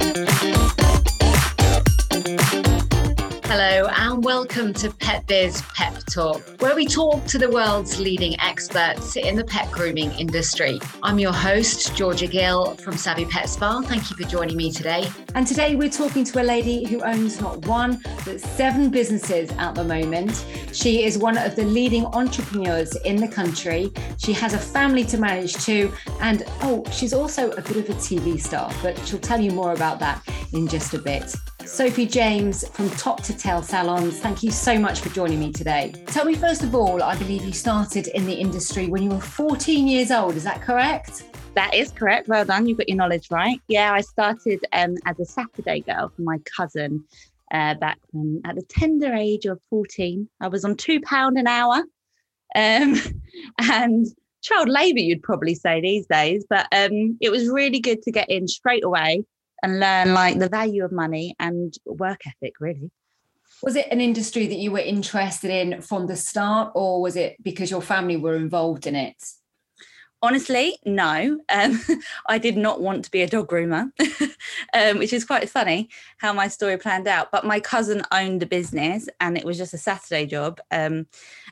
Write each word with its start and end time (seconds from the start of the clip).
Hello, 0.00 0.31
welcome 4.22 4.72
to 4.72 4.88
Pet 4.88 5.26
Biz 5.26 5.62
Pep 5.74 5.94
Talk, 6.04 6.40
where 6.60 6.76
we 6.76 6.86
talk 6.86 7.24
to 7.24 7.38
the 7.38 7.50
world's 7.50 7.98
leading 7.98 8.38
experts 8.40 9.16
in 9.16 9.34
the 9.34 9.42
pet 9.42 9.68
grooming 9.72 10.12
industry. 10.12 10.78
I'm 11.02 11.18
your 11.18 11.32
host, 11.32 11.96
Georgia 11.96 12.28
Gill 12.28 12.76
from 12.76 12.96
Savvy 12.96 13.24
Pet 13.24 13.48
Spa. 13.48 13.80
Thank 13.82 14.10
you 14.10 14.16
for 14.16 14.22
joining 14.22 14.56
me 14.56 14.70
today. 14.70 15.10
And 15.34 15.44
today 15.44 15.74
we're 15.74 15.90
talking 15.90 16.22
to 16.22 16.40
a 16.40 16.44
lady 16.44 16.84
who 16.84 17.02
owns 17.02 17.40
not 17.40 17.66
one, 17.66 18.00
but 18.24 18.40
seven 18.40 18.90
businesses 18.90 19.50
at 19.58 19.74
the 19.74 19.82
moment. 19.82 20.46
She 20.72 21.02
is 21.02 21.18
one 21.18 21.36
of 21.36 21.56
the 21.56 21.64
leading 21.64 22.06
entrepreneurs 22.06 22.94
in 23.04 23.16
the 23.16 23.28
country. 23.28 23.92
She 24.18 24.32
has 24.34 24.54
a 24.54 24.58
family 24.58 25.04
to 25.06 25.18
manage 25.18 25.54
too. 25.54 25.92
And 26.20 26.44
oh, 26.60 26.84
she's 26.92 27.12
also 27.12 27.50
a 27.50 27.60
bit 27.60 27.76
of 27.76 27.90
a 27.90 27.94
TV 27.94 28.40
star, 28.40 28.72
but 28.84 28.96
she'll 29.04 29.18
tell 29.18 29.40
you 29.40 29.50
more 29.50 29.72
about 29.72 29.98
that 29.98 30.22
in 30.52 30.68
just 30.68 30.94
a 30.94 30.98
bit. 30.98 31.34
Sophie 31.66 32.06
James 32.06 32.66
from 32.68 32.90
Top 32.90 33.22
to 33.22 33.36
Tail 33.36 33.62
Salons, 33.62 34.18
thank 34.18 34.42
you 34.42 34.50
so 34.50 34.78
much 34.78 35.00
for 35.00 35.08
joining 35.10 35.38
me 35.38 35.52
today. 35.52 35.92
Tell 36.06 36.24
me, 36.24 36.34
first 36.34 36.62
of 36.62 36.74
all, 36.74 37.02
I 37.02 37.16
believe 37.16 37.44
you 37.44 37.52
started 37.52 38.08
in 38.08 38.26
the 38.26 38.34
industry 38.34 38.88
when 38.88 39.02
you 39.02 39.10
were 39.10 39.20
14 39.20 39.86
years 39.86 40.10
old, 40.10 40.36
is 40.36 40.44
that 40.44 40.60
correct? 40.60 41.24
That 41.54 41.74
is 41.74 41.90
correct. 41.90 42.28
Well 42.28 42.44
done. 42.44 42.66
You've 42.66 42.78
got 42.78 42.88
your 42.88 42.96
knowledge 42.96 43.30
right. 43.30 43.60
Yeah, 43.68 43.92
I 43.92 44.00
started 44.00 44.64
um, 44.72 44.96
as 45.06 45.18
a 45.20 45.24
Saturday 45.24 45.80
girl 45.80 46.12
for 46.14 46.22
my 46.22 46.38
cousin 46.56 47.04
uh, 47.52 47.74
back 47.74 47.98
when, 48.10 48.40
at 48.44 48.56
the 48.56 48.62
tender 48.62 49.12
age 49.14 49.44
of 49.44 49.60
14. 49.70 50.28
I 50.40 50.48
was 50.48 50.64
on 50.64 50.76
£2 50.76 51.38
an 51.38 51.46
hour. 51.46 51.84
Um, 52.54 52.96
and 53.58 54.06
child 54.42 54.68
labour, 54.68 55.00
you'd 55.00 55.22
probably 55.22 55.54
say 55.54 55.80
these 55.80 56.06
days. 56.06 56.44
But 56.48 56.66
um, 56.72 57.16
it 57.20 57.30
was 57.30 57.48
really 57.48 57.80
good 57.80 58.02
to 58.02 58.10
get 58.10 58.30
in 58.30 58.48
straight 58.48 58.84
away 58.84 59.24
and 59.62 59.80
learn 59.80 60.12
like 60.12 60.38
the 60.38 60.48
value 60.48 60.84
of 60.84 60.92
money 60.92 61.34
and 61.38 61.74
work 61.86 62.20
ethic 62.26 62.54
really. 62.60 62.90
Was 63.62 63.76
it 63.76 63.86
an 63.90 64.00
industry 64.00 64.46
that 64.48 64.58
you 64.58 64.72
were 64.72 64.80
interested 64.80 65.50
in 65.50 65.82
from 65.82 66.06
the 66.06 66.16
start 66.16 66.72
or 66.74 67.00
was 67.00 67.14
it 67.16 67.36
because 67.42 67.70
your 67.70 67.82
family 67.82 68.16
were 68.16 68.34
involved 68.34 68.86
in 68.86 68.96
it? 68.96 69.22
Honestly 70.20 70.78
no. 70.84 71.38
Um, 71.48 71.80
i 72.28 72.38
did 72.38 72.56
not 72.56 72.80
want 72.80 73.04
to 73.04 73.10
be 73.10 73.22
a 73.22 73.28
dog 73.28 73.48
groomer 73.48 73.90
um, 74.74 74.98
which 74.98 75.12
is 75.12 75.24
quite 75.24 75.48
funny 75.48 75.88
how 76.18 76.32
my 76.32 76.48
story 76.48 76.76
planned 76.76 77.06
out. 77.06 77.30
But 77.30 77.46
my 77.46 77.60
cousin 77.60 78.02
owned 78.10 78.42
a 78.42 78.46
business 78.46 79.08
and 79.20 79.38
it 79.38 79.44
was 79.44 79.58
just 79.58 79.74
a 79.74 79.78
saturday 79.78 80.26
job 80.26 80.60
um, 80.72 81.06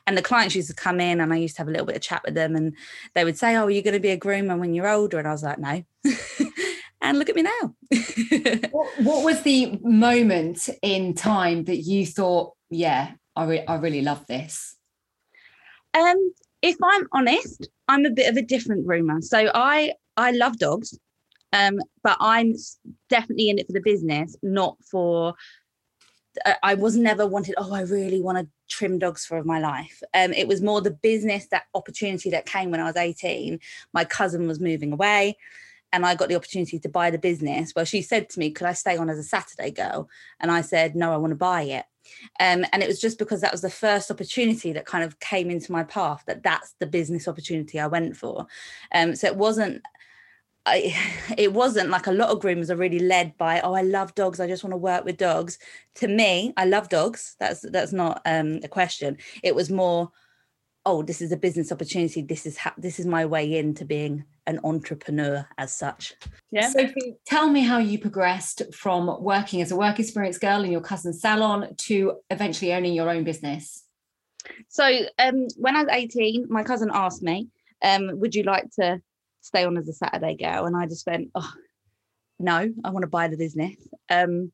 and 0.05 0.17
the 0.17 0.21
clients 0.21 0.55
used 0.55 0.69
to 0.69 0.75
come 0.75 0.99
in 0.99 1.21
and 1.21 1.33
i 1.33 1.37
used 1.37 1.55
to 1.55 1.61
have 1.61 1.69
a 1.69 1.71
little 1.71 1.85
bit 1.85 1.95
of 1.95 2.01
chat 2.01 2.23
with 2.25 2.33
them 2.33 2.55
and 2.55 2.75
they 3.13 3.23
would 3.23 3.37
say 3.37 3.55
oh 3.55 3.65
are 3.65 3.71
you 3.71 3.81
going 3.81 3.93
to 3.93 3.99
be 3.99 4.09
a 4.09 4.17
groomer 4.17 4.59
when 4.59 4.73
you're 4.73 4.89
older? 4.89 5.17
And 5.17 5.27
i 5.27 5.31
was 5.31 5.43
like 5.43 5.59
no 5.59 5.83
and 7.01 7.17
look 7.17 7.29
at 7.29 7.35
me 7.35 7.43
now. 7.43 7.75
what, 8.71 8.89
what, 8.99 9.25
was 9.25 9.41
the 9.41 9.79
moment 9.81 10.69
in 10.81 11.13
time 11.13 11.65
that 11.65 11.77
you 11.77 12.05
thought, 12.05 12.53
yeah, 12.69 13.13
I, 13.35 13.45
re- 13.45 13.65
I 13.65 13.75
really 13.75 14.01
love 14.01 14.25
this? 14.27 14.75
Um, 15.93 16.33
if 16.61 16.77
I'm 16.83 17.07
honest, 17.11 17.67
I'm 17.87 18.05
a 18.05 18.11
bit 18.11 18.29
of 18.29 18.37
a 18.37 18.41
different 18.41 18.87
groomer. 18.87 19.23
So 19.23 19.51
I 19.53 19.93
I 20.15 20.31
love 20.31 20.57
dogs, 20.57 20.97
um, 21.53 21.79
but 22.03 22.17
I'm 22.19 22.53
definitely 23.09 23.49
in 23.49 23.59
it 23.59 23.67
for 23.67 23.73
the 23.73 23.81
business, 23.81 24.35
not 24.41 24.77
for. 24.89 25.33
Uh, 26.45 26.53
I 26.63 26.75
was 26.75 26.95
never 26.95 27.27
wanted. 27.27 27.55
Oh, 27.57 27.73
I 27.73 27.81
really 27.81 28.21
want 28.21 28.37
to 28.37 28.47
trim 28.69 28.99
dogs 28.99 29.25
for 29.25 29.43
my 29.43 29.59
life. 29.59 30.01
Um, 30.13 30.31
it 30.33 30.47
was 30.47 30.61
more 30.61 30.79
the 30.79 30.91
business, 30.91 31.47
that 31.51 31.63
opportunity 31.73 32.29
that 32.29 32.45
came 32.45 32.71
when 32.71 32.79
I 32.79 32.85
was 32.85 32.95
18. 32.95 33.59
My 33.93 34.05
cousin 34.05 34.47
was 34.47 34.59
moving 34.59 34.93
away 34.93 35.35
and 35.93 36.05
I 36.05 36.15
got 36.15 36.29
the 36.29 36.35
opportunity 36.35 36.79
to 36.79 36.89
buy 36.89 37.11
the 37.11 37.17
business. 37.17 37.73
Well, 37.75 37.85
she 37.85 38.01
said 38.01 38.29
to 38.29 38.39
me, 38.39 38.51
Could 38.51 38.67
I 38.67 38.73
stay 38.73 38.97
on 38.97 39.09
as 39.09 39.19
a 39.19 39.23
Saturday 39.23 39.71
girl? 39.71 40.09
And 40.39 40.51
I 40.51 40.61
said, 40.61 40.95
No, 40.95 41.13
I 41.13 41.17
want 41.17 41.31
to 41.31 41.35
buy 41.35 41.63
it. 41.63 41.85
Um, 42.39 42.65
and 42.71 42.81
it 42.81 42.87
was 42.87 42.99
just 42.99 43.19
because 43.19 43.41
that 43.41 43.51
was 43.51 43.61
the 43.61 43.69
first 43.69 44.09
opportunity 44.09 44.73
that 44.73 44.85
kind 44.85 45.03
of 45.03 45.19
came 45.19 45.49
into 45.49 45.71
my 45.71 45.83
path 45.83 46.23
that 46.27 46.43
that's 46.43 46.75
the 46.79 46.87
business 46.87 47.27
opportunity 47.27 47.79
I 47.79 47.87
went 47.87 48.17
for. 48.17 48.47
Um, 48.93 49.15
so 49.15 49.27
it 49.27 49.35
wasn't. 49.35 49.81
I, 50.65 50.95
it 51.37 51.53
wasn't 51.53 51.89
like 51.89 52.07
a 52.07 52.11
lot 52.11 52.29
of 52.29 52.39
groomers 52.39 52.69
are 52.69 52.75
really 52.75 52.99
led 52.99 53.35
by 53.37 53.61
oh 53.61 53.73
I 53.73 53.81
love 53.81 54.13
dogs 54.13 54.39
I 54.39 54.47
just 54.47 54.63
want 54.63 54.73
to 54.73 54.77
work 54.77 55.03
with 55.03 55.17
dogs 55.17 55.57
to 55.95 56.07
me 56.07 56.53
I 56.55 56.65
love 56.65 56.87
dogs 56.87 57.35
that's 57.39 57.61
that's 57.71 57.91
not 57.91 58.21
um, 58.25 58.59
a 58.63 58.67
question 58.67 59.17
it 59.41 59.55
was 59.55 59.71
more 59.71 60.11
oh 60.85 61.01
this 61.01 61.19
is 61.19 61.31
a 61.31 61.37
business 61.37 61.71
opportunity 61.71 62.21
this 62.21 62.45
is 62.45 62.59
this 62.77 62.99
is 62.99 63.07
my 63.07 63.25
way 63.25 63.57
into 63.57 63.85
being 63.85 64.23
an 64.47 64.59
entrepreneur 64.63 65.47
as 65.57 65.73
such. 65.73 66.13
Yeah. 66.51 66.69
Sophie 66.69 67.15
tell 67.25 67.49
me 67.49 67.61
how 67.61 67.77
you 67.77 67.99
progressed 67.99 68.61
from 68.73 69.21
working 69.21 69.61
as 69.61 69.71
a 69.71 69.75
work 69.75 69.99
experience 69.99 70.37
girl 70.37 70.63
in 70.63 70.71
your 70.71 70.81
cousin's 70.81 71.21
salon 71.21 71.75
to 71.77 72.17
eventually 72.29 72.73
owning 72.73 72.93
your 72.93 73.09
own 73.09 73.23
business. 73.23 73.83
So 74.69 74.83
um, 75.19 75.47
when 75.57 75.75
i 75.75 75.83
was 75.83 75.89
18 75.91 76.47
my 76.49 76.63
cousin 76.63 76.89
asked 76.93 77.21
me 77.21 77.47
um, 77.83 78.09
would 78.19 78.35
you 78.35 78.43
like 78.43 78.65
to 78.79 78.99
stay 79.41 79.63
on 79.63 79.77
as 79.77 79.87
a 79.87 79.93
saturday 79.93 80.35
girl? 80.35 80.65
And 80.65 80.75
i 80.75 80.85
just 80.87 81.05
went 81.05 81.29
oh 81.35 81.53
no 82.39 82.73
i 82.83 82.89
want 82.89 83.03
to 83.03 83.07
buy 83.07 83.27
the 83.27 83.37
business. 83.37 83.75
Um, 84.09 84.51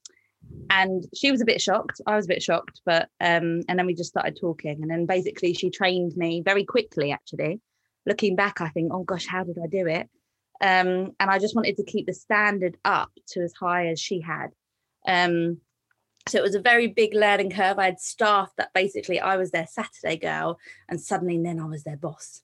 and 0.69 1.03
she 1.13 1.29
was 1.29 1.41
a 1.41 1.45
bit 1.45 1.61
shocked. 1.61 1.99
I 2.07 2.15
was 2.15 2.25
a 2.25 2.29
bit 2.29 2.43
shocked 2.43 2.81
but 2.85 3.09
um 3.21 3.63
and 3.69 3.79
then 3.79 3.85
we 3.85 3.93
just 3.93 4.09
started 4.09 4.37
talking. 4.39 4.79
And 4.81 4.91
then 4.91 5.05
basically 5.05 5.53
she 5.53 5.69
trained 5.69 6.15
me 6.17 6.41
very 6.43 6.65
quickly 6.65 7.11
actually 7.11 7.61
looking 8.07 8.35
back 8.35 8.61
i 8.61 8.69
think 8.69 8.91
oh 8.93 9.03
gosh 9.03 9.27
how 9.27 9.43
did 9.43 9.57
i 9.63 9.67
do 9.67 9.87
it? 9.87 10.09
Um 10.59 11.13
and 11.19 11.29
i 11.29 11.37
just 11.37 11.55
wanted 11.55 11.77
to 11.77 11.83
keep 11.83 12.07
the 12.07 12.13
standard 12.13 12.77
up 12.83 13.11
to 13.29 13.41
as 13.41 13.53
high 13.53 13.87
as 13.87 13.99
she 13.99 14.21
had. 14.21 14.49
Um 15.07 15.57
so 16.27 16.39
it 16.39 16.43
was 16.43 16.55
a 16.55 16.61
very 16.61 16.87
big 16.87 17.13
learning 17.13 17.51
curve. 17.51 17.79
I 17.79 17.85
had 17.85 17.99
staff 17.99 18.51
that 18.57 18.73
basically 18.73 19.19
i 19.19 19.37
was 19.37 19.51
their 19.51 19.67
saturday 19.67 20.17
girl 20.17 20.59
and 20.89 20.99
suddenly 20.99 21.37
then 21.41 21.59
i 21.59 21.65
was 21.65 21.83
their 21.83 21.97
boss 21.97 22.41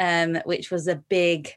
um 0.00 0.36
which 0.44 0.70
was 0.70 0.88
a 0.88 0.96
big 0.96 1.54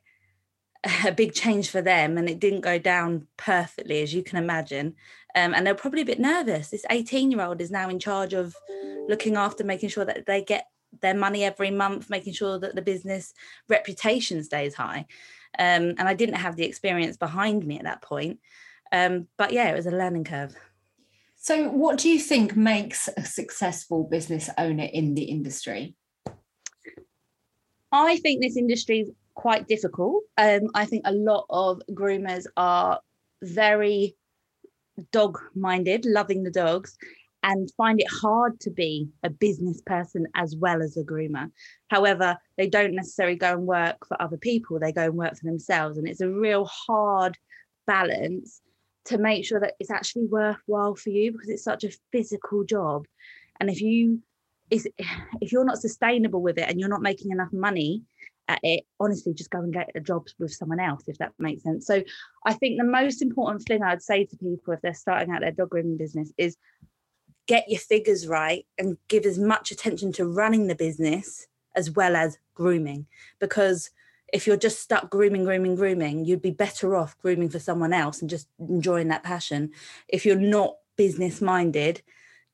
a 1.05 1.11
big 1.11 1.33
change 1.33 1.69
for 1.69 1.81
them 1.81 2.17
and 2.17 2.29
it 2.29 2.39
didn't 2.39 2.61
go 2.61 2.77
down 2.77 3.27
perfectly 3.37 4.01
as 4.01 4.13
you 4.13 4.23
can 4.23 4.37
imagine. 4.37 4.95
Um, 5.35 5.53
and 5.53 5.65
they're 5.65 5.75
probably 5.75 6.01
a 6.01 6.05
bit 6.05 6.19
nervous. 6.19 6.69
This 6.69 6.85
18 6.89 7.31
year 7.31 7.41
old 7.41 7.61
is 7.61 7.71
now 7.71 7.89
in 7.89 7.99
charge 7.99 8.33
of 8.33 8.55
looking 9.07 9.35
after 9.35 9.63
making 9.63 9.89
sure 9.89 10.05
that 10.05 10.25
they 10.25 10.43
get 10.43 10.67
their 11.01 11.13
money 11.13 11.43
every 11.43 11.71
month 11.71 12.09
making 12.09 12.33
sure 12.33 12.59
that 12.59 12.75
the 12.75 12.81
business 12.81 13.33
reputation 13.69 14.43
stays 14.43 14.75
high. 14.75 15.05
Um, 15.59 15.95
and 15.97 16.01
i 16.01 16.13
didn't 16.13 16.35
have 16.35 16.55
the 16.55 16.65
experience 16.65 17.17
behind 17.17 17.65
me 17.65 17.77
at 17.77 17.85
that 17.85 18.01
point. 18.01 18.39
Um, 18.91 19.27
but 19.37 19.51
yeah 19.51 19.69
it 19.69 19.75
was 19.75 19.85
a 19.85 19.91
learning 19.91 20.25
curve. 20.25 20.55
So 21.35 21.69
what 21.69 21.97
do 21.97 22.09
you 22.09 22.19
think 22.19 22.55
makes 22.55 23.07
a 23.15 23.23
successful 23.23 24.03
business 24.03 24.49
owner 24.57 24.87
in 24.91 25.13
the 25.13 25.23
industry? 25.23 25.95
I 27.91 28.17
think 28.17 28.41
this 28.41 28.57
industry 28.57 29.01
is 29.01 29.11
quite 29.33 29.67
difficult. 29.67 30.23
Um, 30.37 30.69
I 30.73 30.85
think 30.85 31.03
a 31.05 31.13
lot 31.13 31.45
of 31.49 31.81
groomers 31.91 32.45
are 32.57 32.99
very 33.41 34.15
dog 35.11 35.39
minded, 35.55 36.05
loving 36.05 36.43
the 36.43 36.51
dogs, 36.51 36.97
and 37.47 37.71
find 37.77 38.01
it 38.01 38.11
hard 38.11 38.59
to 38.59 38.69
be 38.69 39.07
a 39.23 39.29
business 39.29 39.81
person 39.85 40.27
as 40.35 40.53
well 40.57 40.81
as 40.81 40.97
a 40.97 41.03
groomer. 41.03 41.49
However, 41.87 42.37
they 42.57 42.67
don't 42.67 42.93
necessarily 42.93 43.37
go 43.37 43.53
and 43.53 43.65
work 43.65 44.05
for 44.05 44.21
other 44.21 44.35
people, 44.35 44.79
they 44.79 44.91
go 44.91 45.05
and 45.05 45.13
work 45.13 45.37
for 45.37 45.45
themselves. 45.45 45.97
And 45.97 46.09
it's 46.09 46.19
a 46.19 46.29
real 46.29 46.65
hard 46.65 47.37
balance 47.87 48.61
to 49.05 49.17
make 49.17 49.45
sure 49.45 49.61
that 49.61 49.75
it's 49.79 49.89
actually 49.89 50.25
worthwhile 50.25 50.95
for 50.95 51.09
you 51.09 51.31
because 51.31 51.47
it's 51.47 51.63
such 51.63 51.85
a 51.85 51.91
physical 52.11 52.65
job. 52.65 53.05
And 53.61 53.69
if 53.69 53.81
you 53.81 54.21
if 54.69 55.53
you're 55.53 55.63
not 55.63 55.77
sustainable 55.77 56.41
with 56.41 56.57
it 56.57 56.69
and 56.69 56.77
you're 56.77 56.89
not 56.89 57.01
making 57.01 57.31
enough 57.31 57.53
money 57.53 58.03
at 58.49 58.59
it, 58.63 58.83
honestly, 58.99 59.33
just 59.33 59.49
go 59.49 59.59
and 59.59 59.73
get 59.73 59.89
a 59.95 60.01
job 60.01 60.27
with 60.39 60.51
someone 60.51 60.81
else, 60.81 61.03
if 61.07 61.17
that 61.19 61.31
makes 61.39 61.63
sense. 61.63 61.87
So 61.87 62.03
I 62.45 62.53
think 62.53 62.77
the 62.77 62.83
most 62.83 63.21
important 63.21 63.63
thing 63.63 63.81
I'd 63.81 64.01
say 64.01 64.25
to 64.25 64.35
people 64.35 64.73
if 64.73 64.81
they're 64.81 64.93
starting 64.93 65.33
out 65.33 65.39
their 65.39 65.53
dog 65.53 65.69
grooming 65.69 65.95
business 65.95 66.33
is 66.37 66.57
get 67.47 67.69
your 67.69 67.79
figures 67.79 68.27
right 68.27 68.65
and 68.77 68.97
give 69.07 69.25
as 69.25 69.39
much 69.39 69.71
attention 69.71 70.11
to 70.13 70.25
running 70.25 70.67
the 70.67 70.75
business 70.75 71.47
as 71.75 71.91
well 71.91 72.15
as 72.15 72.37
grooming. 72.53 73.07
Because 73.39 73.89
if 74.33 74.45
you're 74.45 74.57
just 74.57 74.81
stuck 74.81 75.09
grooming, 75.09 75.45
grooming, 75.45 75.75
grooming, 75.75 76.25
you'd 76.25 76.41
be 76.41 76.51
better 76.51 76.95
off 76.95 77.17
grooming 77.19 77.49
for 77.49 77.59
someone 77.59 77.93
else 77.93 78.19
and 78.19 78.29
just 78.29 78.47
enjoying 78.59 79.07
that 79.07 79.23
passion. 79.23 79.71
If 80.07 80.25
you're 80.25 80.35
not 80.35 80.75
business 80.97 81.41
minded, 81.41 82.01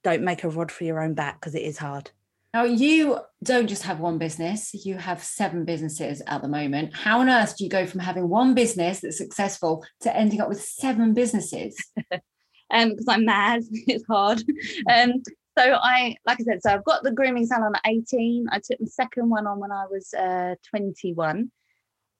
don't 0.04 0.24
make 0.24 0.44
a 0.44 0.50
rod 0.50 0.72
for 0.72 0.84
your 0.84 1.02
own 1.02 1.16
back 1.16 1.40
because 1.40 1.56
it 1.56 1.64
is 1.64 1.80
hard. 1.80 2.12
Now, 2.54 2.66
you 2.66 3.18
don't 3.42 3.66
just 3.66 3.82
have 3.84 4.00
one 4.00 4.20
business, 4.20 4.86
you 4.86 4.96
have 4.98 5.24
seven 5.24 5.66
businesses 5.66 6.22
at 6.28 6.44
the 6.44 6.48
moment. 6.48 6.96
How 6.96 7.22
on 7.22 7.30
earth 7.30 7.58
do 7.58 7.64
you 7.64 7.70
go 7.70 7.88
from 7.88 8.02
having 8.02 8.30
one 8.30 8.54
business 8.54 9.00
that's 9.00 9.18
successful 9.18 9.84
to 10.02 10.16
ending 10.16 10.40
up 10.40 10.50
with 10.50 10.62
seven 10.62 11.16
businesses? 11.16 11.76
um, 12.74 12.90
because 12.90 13.08
I'm 13.08 13.26
mad, 13.26 13.64
it's 13.72 14.06
hard. 14.08 14.44
Um, 14.92 15.22
so 15.58 15.78
I, 15.82 16.16
like 16.26 16.40
I 16.42 16.44
said, 16.44 16.64
so 16.64 16.72
I've 16.72 16.84
got 16.84 17.04
the 17.04 17.12
grooming 17.12 17.46
salon 17.46 17.76
at 17.76 17.82
18. 17.86 18.48
I 18.52 18.60
took 18.60 18.80
the 18.80 18.88
second 18.88 19.30
one 19.30 19.46
on 19.46 19.60
when 19.60 19.72
I 19.72 19.86
was 19.86 20.14
uh, 20.14 20.56
21. 20.70 21.52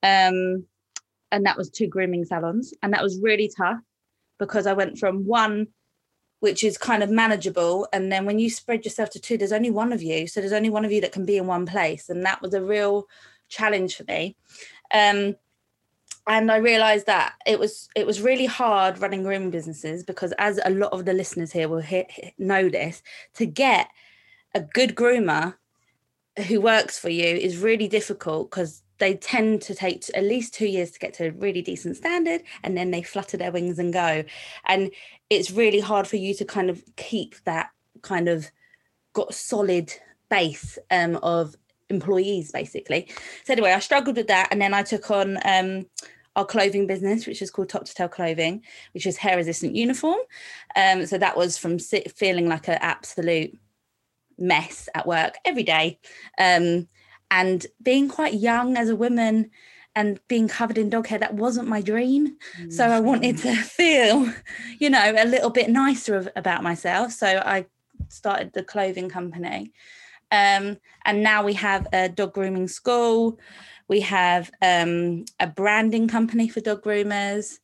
Um, 0.02 0.64
and 1.32 1.46
that 1.46 1.56
was 1.56 1.70
two 1.70 1.88
grooming 1.88 2.24
salons. 2.24 2.72
And 2.82 2.92
that 2.92 3.02
was 3.02 3.20
really 3.20 3.50
tough 3.56 3.80
because 4.38 4.66
I 4.66 4.72
went 4.72 4.98
from 4.98 5.26
one 5.26 5.68
which 6.44 6.62
is 6.62 6.76
kind 6.76 7.02
of 7.02 7.08
manageable. 7.08 7.88
And 7.90 8.12
then 8.12 8.26
when 8.26 8.38
you 8.38 8.50
spread 8.50 8.84
yourself 8.84 9.08
to 9.10 9.18
two, 9.18 9.38
there's 9.38 9.50
only 9.50 9.70
one 9.70 9.94
of 9.94 10.02
you. 10.02 10.26
So 10.26 10.40
there's 10.40 10.52
only 10.52 10.68
one 10.68 10.84
of 10.84 10.92
you 10.92 11.00
that 11.00 11.10
can 11.10 11.24
be 11.24 11.38
in 11.38 11.46
one 11.46 11.64
place. 11.64 12.10
And 12.10 12.22
that 12.26 12.42
was 12.42 12.52
a 12.52 12.60
real 12.60 13.06
challenge 13.48 13.96
for 13.96 14.04
me. 14.04 14.36
Um, 14.92 15.36
and 16.26 16.50
I 16.50 16.56
realized 16.56 17.06
that 17.06 17.34
it 17.46 17.58
was 17.58 17.88
it 17.94 18.06
was 18.06 18.20
really 18.20 18.46
hard 18.46 18.98
running 19.00 19.22
grooming 19.22 19.50
businesses 19.50 20.02
because 20.02 20.32
as 20.38 20.58
a 20.64 20.70
lot 20.70 20.92
of 20.92 21.04
the 21.04 21.12
listeners 21.12 21.52
here 21.52 21.68
will 21.68 21.80
hit, 21.80 22.10
know 22.38 22.68
this, 22.68 23.02
to 23.34 23.46
get 23.46 23.88
a 24.54 24.60
good 24.60 24.94
groomer 24.94 25.54
who 26.48 26.60
works 26.60 26.98
for 26.98 27.10
you 27.10 27.24
is 27.24 27.58
really 27.58 27.88
difficult 27.88 28.50
because 28.50 28.82
they 28.98 29.14
tend 29.14 29.60
to 29.62 29.74
take 29.74 30.04
at 30.14 30.24
least 30.24 30.54
two 30.54 30.66
years 30.66 30.90
to 30.92 30.98
get 30.98 31.14
to 31.14 31.28
a 31.28 31.32
really 31.32 31.62
decent 31.62 31.96
standard 31.96 32.42
and 32.62 32.76
then 32.76 32.90
they 32.90 33.02
flutter 33.02 33.36
their 33.36 33.52
wings 33.52 33.78
and 33.78 33.92
go. 33.92 34.24
And 34.64 34.90
it's 35.30 35.50
really 35.50 35.80
hard 35.80 36.06
for 36.06 36.16
you 36.16 36.32
to 36.34 36.44
kind 36.44 36.70
of 36.70 36.82
keep 36.96 37.34
that 37.44 37.70
kind 38.02 38.28
of 38.28 38.50
got 39.12 39.34
solid 39.34 39.92
base 40.30 40.78
um, 40.90 41.16
of 41.16 41.56
employees 41.90 42.52
basically. 42.52 43.08
So 43.44 43.52
anyway 43.52 43.72
i 43.72 43.78
struggled 43.78 44.16
with 44.16 44.28
that 44.28 44.48
and 44.50 44.60
then 44.60 44.74
i 44.74 44.82
took 44.82 45.10
on 45.10 45.38
um, 45.44 45.86
our 46.36 46.44
clothing 46.44 46.86
business 46.86 47.26
which 47.26 47.42
is 47.42 47.50
called 47.50 47.68
top 47.68 47.84
to 47.84 47.94
tail 47.94 48.08
clothing 48.08 48.62
which 48.92 49.06
is 49.06 49.16
hair 49.16 49.36
resistant 49.36 49.74
uniform. 49.74 50.18
Um, 50.76 51.06
so 51.06 51.18
that 51.18 51.36
was 51.36 51.58
from 51.58 51.78
feeling 51.78 52.48
like 52.48 52.68
an 52.68 52.78
absolute 52.80 53.58
mess 54.38 54.88
at 54.94 55.06
work 55.06 55.36
every 55.44 55.62
day. 55.62 56.00
Um, 56.38 56.88
and 57.30 57.66
being 57.82 58.08
quite 58.08 58.34
young 58.34 58.76
as 58.76 58.88
a 58.88 58.96
woman 58.96 59.50
and 59.96 60.20
being 60.28 60.48
covered 60.48 60.76
in 60.76 60.90
dog 60.90 61.06
hair 61.06 61.18
that 61.18 61.34
wasn't 61.34 61.68
my 61.68 61.80
dream. 61.80 62.36
Mm-hmm. 62.58 62.70
so 62.70 62.86
i 62.86 63.00
wanted 63.00 63.38
to 63.38 63.54
feel 63.78 64.32
you 64.78 64.90
know 64.90 65.14
a 65.16 65.24
little 65.24 65.50
bit 65.50 65.68
nicer 65.70 66.30
about 66.34 66.62
myself. 66.62 67.12
So 67.12 67.26
i 67.26 67.66
started 68.08 68.52
the 68.52 68.62
clothing 68.62 69.08
company 69.08 69.72
um, 70.34 70.76
and 71.04 71.22
now 71.22 71.44
we 71.44 71.54
have 71.54 71.86
a 71.92 72.08
dog 72.08 72.34
grooming 72.34 72.68
school 72.68 73.38
we 73.88 74.00
have 74.00 74.50
um, 74.62 75.24
a 75.38 75.46
branding 75.46 76.08
company 76.08 76.48
for 76.48 76.60
dog 76.60 76.82
groomers 76.82 77.58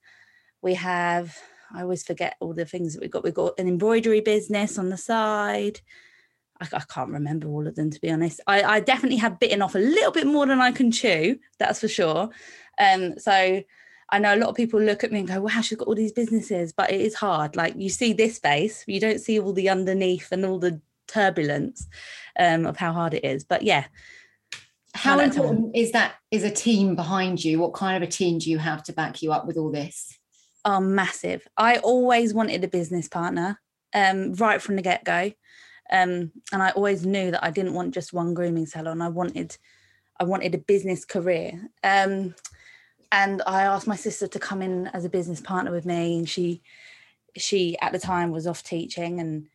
we 0.62 0.75
have 0.75 1.37
i 1.75 1.82
always 1.82 2.05
forget 2.05 2.37
all 2.40 2.55
the 2.55 2.64
things 2.64 2.94
that 2.94 3.00
we've 3.00 3.11
got 3.11 3.25
we've 3.25 3.34
got 3.34 3.58
an 3.58 3.67
embroidery 3.67 4.20
business 4.20 4.78
on 4.78 4.88
the 4.88 4.96
side 4.96 5.81
I, 6.61 6.69
I, 6.72 6.82
can't 6.88 7.11
remember 7.11 7.49
all 7.49 7.67
of 7.67 7.75
them 7.75 7.90
to 7.90 8.00
be 8.00 8.11
honest. 8.11 8.40
I, 8.46 8.62
I, 8.62 8.81
definitely 8.81 9.17
have 9.17 9.40
bitten 9.40 9.62
off 9.62 9.75
a 9.75 9.78
little 9.78 10.12
bit 10.12 10.26
more 10.26 10.44
than 10.46 10.61
I 10.61 10.72
can 10.72 10.93
chew, 10.93 11.38
that's 11.58 11.81
for 11.81 11.88
sure. 11.88 12.28
Um, 12.78 13.19
so 13.19 13.62
I 14.11 14.19
know 14.19 14.34
a 14.34 14.37
lot 14.37 14.50
of 14.50 14.56
people 14.56 14.81
look 14.81 15.05
at 15.05 15.12
me 15.12 15.20
and 15.20 15.28
go, 15.28 15.40
wow, 15.40 15.61
she's 15.62 15.78
got 15.78 15.88
all 15.88 15.94
these 15.94 16.12
businesses, 16.12 16.72
but 16.72 16.93
it 16.93 17.00
is 17.00 17.14
hard. 17.14 17.56
Like 17.56 17.75
you 17.76 17.88
see 17.88 18.12
this 18.12 18.38
face, 18.38 18.84
you 18.87 19.00
don't 19.00 19.20
see 19.20 19.40
all 19.40 19.52
the 19.52 19.70
underneath 19.70 20.32
and 20.32 20.44
all 20.44 20.58
the 20.58 20.81
turbulence 21.10 21.86
um, 22.38 22.66
of 22.66 22.76
how 22.76 22.92
hard 22.92 23.14
it 23.14 23.24
is. 23.24 23.44
But 23.44 23.62
yeah. 23.62 23.84
How 24.92 25.20
important 25.20 25.76
is 25.76 25.92
that 25.92 26.14
is 26.30 26.42
a 26.42 26.50
team 26.50 26.96
behind 26.96 27.44
you? 27.44 27.60
What 27.60 27.74
kind 27.74 27.96
of 27.96 28.08
a 28.08 28.10
team 28.10 28.38
do 28.38 28.50
you 28.50 28.58
have 28.58 28.82
to 28.84 28.92
back 28.92 29.22
you 29.22 29.32
up 29.32 29.46
with 29.46 29.56
all 29.56 29.70
this? 29.70 30.18
Oh, 30.64 30.80
massive. 30.80 31.46
I 31.56 31.76
always 31.76 32.34
wanted 32.34 32.64
a 32.64 32.68
business 32.68 33.08
partner 33.08 33.60
um, 33.94 34.34
right 34.34 34.60
from 34.60 34.76
the 34.76 34.82
get-go. 34.82 35.32
Um, 35.92 36.32
and 36.52 36.62
I 36.62 36.70
always 36.70 37.06
knew 37.06 37.30
that 37.30 37.44
I 37.44 37.50
didn't 37.50 37.74
want 37.74 37.94
just 37.94 38.12
one 38.12 38.34
grooming 38.34 38.66
salon. 38.66 39.00
I 39.00 39.08
wanted, 39.08 39.56
I 40.18 40.24
wanted 40.24 40.54
a 40.54 40.58
business 40.58 41.04
career. 41.04 41.70
Um, 41.82 42.34
and 43.12 43.42
I 43.46 43.62
asked 43.62 43.86
my 43.88 43.96
sister 43.96 44.28
to 44.28 44.38
come 44.38 44.62
in 44.62 44.88
as 44.88 45.04
a 45.04 45.08
business 45.08 45.40
partner 45.40 45.72
with 45.72 45.86
me, 45.86 46.18
and 46.18 46.28
she, 46.28 46.62
she 47.36 47.76
at 47.80 47.92
the 47.92 47.98
time 47.98 48.30
was 48.30 48.46
off 48.46 48.62
teaching, 48.62 49.18
and 49.18 49.48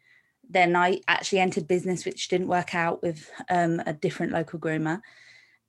then 0.49 0.75
I 0.75 1.01
actually 1.07 1.39
entered 1.39 1.67
business, 1.67 2.05
which 2.05 2.27
didn't 2.27 2.47
work 2.47 2.75
out 2.75 3.01
with 3.01 3.29
um, 3.49 3.81
a 3.85 3.93
different 3.93 4.31
local 4.31 4.59
groomer. 4.59 5.01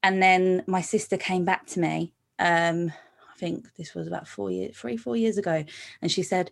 And 0.03 0.23
then 0.23 0.63
my 0.67 0.81
sister 0.81 1.17
came 1.17 1.45
back 1.45 1.67
to 1.69 1.81
me. 1.81 2.13
Um, 2.39 2.93
I 3.33 3.39
think 3.39 3.75
this 3.77 3.95
was 3.95 4.07
about 4.07 4.29
four 4.29 4.51
years, 4.51 4.77
three, 4.77 4.97
four 4.97 5.17
years 5.17 5.39
ago, 5.39 5.65
and 6.01 6.11
she 6.11 6.23
said, 6.23 6.51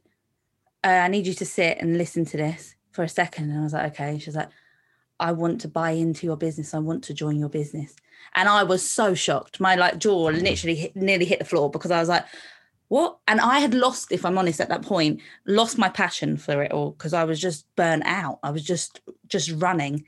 uh, 0.83 0.89
"I 0.89 1.09
need 1.09 1.27
you 1.27 1.35
to 1.35 1.47
sit 1.47 1.79
and 1.81 1.97
listen 1.97 2.25
to 2.27 2.37
this." 2.37 2.75
for 2.95 3.03
a 3.03 3.09
second 3.09 3.51
and 3.51 3.59
I 3.59 3.63
was 3.65 3.73
like, 3.73 3.93
okay. 3.93 4.19
She's 4.19 4.37
like, 4.37 4.49
I 5.19 5.33
want 5.33 5.61
to 5.63 5.69
buy 5.69 5.91
into 5.91 6.27
your 6.27 6.37
business. 6.37 6.75
I 6.75 6.79
want 6.79 7.03
to 7.05 7.15
join 7.15 7.39
your 7.39 7.49
business. 7.49 7.95
And 8.35 8.49
I 8.49 8.63
was 8.63 8.89
so 8.89 9.15
shocked. 9.15 9.61
My 9.61 9.75
like 9.75 9.99
jaw 9.99 10.27
literally 10.27 10.77
hit, 10.77 10.97
nearly 10.97 11.25
hit 11.25 11.41
the 11.41 11.45
floor 11.45 11.71
because 11.71 11.91
I 11.91 11.99
was 11.99 12.09
like, 12.09 12.25
what? 12.89 13.19
And 13.27 13.41
I 13.41 13.61
had 13.61 13.75
lost, 13.75 14.13
if 14.13 14.25
I'm 14.25 14.39
honest, 14.39 14.61
at 14.61 14.69
that 14.69 14.83
point, 14.83 15.21
lost 15.47 15.79
my 15.79 15.89
passion 15.89 16.37
for 16.37 16.63
it 16.63 16.73
all 16.73 16.91
because 16.93 17.13
I 17.13 17.25
was 17.25 17.41
just 17.41 17.67
burnt 17.77 18.05
out. 18.07 18.39
I 18.43 18.51
was 18.51 18.65
just 18.65 19.01
just 19.27 19.51
running. 19.53 20.05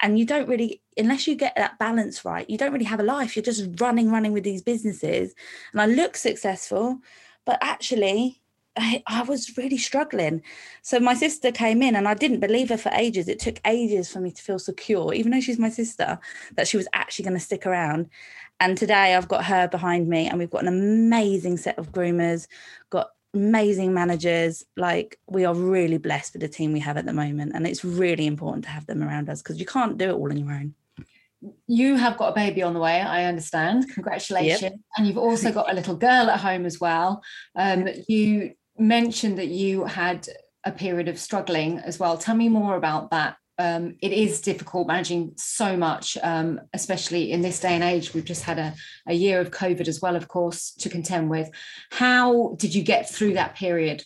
And 0.00 0.18
you 0.18 0.24
don't 0.24 0.48
really, 0.48 0.80
unless 0.96 1.26
you 1.26 1.34
get 1.34 1.56
that 1.56 1.78
balance 1.78 2.24
right, 2.24 2.48
you 2.48 2.56
don't 2.56 2.72
really 2.72 2.84
have 2.84 3.00
a 3.00 3.04
life. 3.04 3.34
You're 3.34 3.42
just 3.42 3.80
running, 3.80 4.10
running 4.10 4.32
with 4.32 4.44
these 4.44 4.62
businesses. 4.62 5.34
And 5.72 5.80
I 5.80 5.86
look 5.86 6.16
successful, 6.16 6.98
but 7.44 7.58
actually 7.60 8.40
I, 8.78 9.02
I, 9.06 9.22
was 9.22 9.56
really 9.56 9.78
struggling. 9.78 10.42
So 10.82 11.00
my 11.00 11.14
sister 11.14 11.50
came 11.50 11.82
in 11.82 11.96
and 11.96 12.06
I 12.06 12.14
didn't 12.14 12.40
believe 12.40 12.68
her 12.68 12.76
for 12.76 12.92
ages. 12.94 13.28
It 13.28 13.40
took 13.40 13.60
ages 13.66 14.10
for 14.10 14.20
me 14.20 14.30
to 14.30 14.42
feel 14.42 14.58
secure, 14.58 15.12
even 15.12 15.32
though 15.32 15.40
she's 15.40 15.58
my 15.58 15.70
sister, 15.70 16.18
that 16.54 16.68
she 16.68 16.76
was 16.76 16.88
actually 16.92 17.24
going 17.24 17.36
to 17.36 17.44
stick 17.44 17.66
around. 17.66 18.08
And 18.60 18.76
today 18.76 19.14
I've 19.14 19.28
got 19.28 19.44
her 19.44 19.68
behind 19.68 20.08
me 20.08 20.28
and 20.28 20.38
we've 20.38 20.50
got 20.50 20.62
an 20.62 20.68
amazing 20.68 21.56
set 21.56 21.78
of 21.78 21.92
groomers, 21.92 22.46
got 22.90 23.10
amazing 23.34 23.94
managers. 23.94 24.64
Like 24.76 25.18
we 25.28 25.44
are 25.44 25.54
really 25.54 25.98
blessed 25.98 26.32
with 26.32 26.42
the 26.42 26.48
team 26.48 26.72
we 26.72 26.80
have 26.80 26.96
at 26.96 27.06
the 27.06 27.12
moment. 27.12 27.52
And 27.54 27.66
it's 27.66 27.84
really 27.84 28.26
important 28.26 28.64
to 28.64 28.70
have 28.70 28.86
them 28.86 29.02
around 29.02 29.28
us 29.28 29.42
because 29.42 29.60
you 29.60 29.66
can't 29.66 29.98
do 29.98 30.10
it 30.10 30.14
all 30.14 30.30
on 30.30 30.36
your 30.36 30.52
own 30.52 30.74
you 31.68 31.94
have 31.94 32.16
got 32.16 32.30
a 32.30 32.34
baby 32.34 32.62
on 32.62 32.74
the 32.74 32.80
way 32.80 33.00
i 33.00 33.22
understand 33.22 33.88
congratulations 33.94 34.60
yep. 34.60 34.72
and 34.96 35.06
you've 35.06 35.16
also 35.16 35.52
got 35.52 35.70
a 35.70 35.72
little 35.72 35.94
girl 35.94 36.28
at 36.28 36.40
home 36.40 36.66
as 36.66 36.80
well 36.80 37.22
um, 37.54 37.88
you 38.08 38.52
mentioned 38.78 39.38
that 39.38 39.46
you 39.46 39.84
had 39.84 40.26
a 40.64 40.72
period 40.72 41.08
of 41.08 41.18
struggling 41.18 41.78
as 41.78 41.98
well. 41.98 42.16
Tell 42.16 42.36
me 42.36 42.48
more 42.48 42.76
about 42.76 43.10
that. 43.10 43.36
Um, 43.58 43.96
it 44.00 44.12
is 44.12 44.40
difficult 44.40 44.86
managing 44.86 45.32
so 45.36 45.76
much, 45.76 46.16
um, 46.22 46.60
especially 46.74 47.32
in 47.32 47.40
this 47.40 47.58
day 47.58 47.74
and 47.74 47.82
age. 47.82 48.14
We've 48.14 48.24
just 48.24 48.44
had 48.44 48.58
a, 48.58 48.74
a 49.06 49.14
year 49.14 49.40
of 49.40 49.50
COVID 49.50 49.88
as 49.88 50.00
well, 50.00 50.14
of 50.14 50.28
course, 50.28 50.72
to 50.78 50.88
contend 50.88 51.28
with. 51.28 51.50
How 51.90 52.54
did 52.58 52.74
you 52.74 52.82
get 52.82 53.10
through 53.10 53.34
that 53.34 53.56
period? 53.56 54.04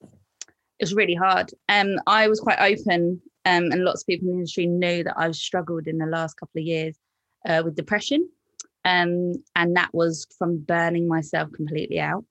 It 0.00 0.82
was 0.82 0.94
really 0.94 1.14
hard. 1.14 1.50
Um, 1.68 1.96
I 2.06 2.28
was 2.28 2.40
quite 2.40 2.60
open, 2.60 3.20
um, 3.44 3.70
and 3.72 3.84
lots 3.84 4.02
of 4.02 4.06
people 4.06 4.28
in 4.28 4.34
the 4.34 4.38
industry 4.38 4.66
knew 4.66 5.04
that 5.04 5.18
I've 5.18 5.36
struggled 5.36 5.86
in 5.86 5.98
the 5.98 6.06
last 6.06 6.34
couple 6.34 6.60
of 6.60 6.66
years 6.66 6.96
uh, 7.46 7.62
with 7.64 7.76
depression. 7.76 8.28
Um, 8.86 9.34
and 9.54 9.76
that 9.76 9.90
was 9.92 10.26
from 10.38 10.58
burning 10.58 11.08
myself 11.08 11.50
completely 11.52 12.00
out 12.00 12.24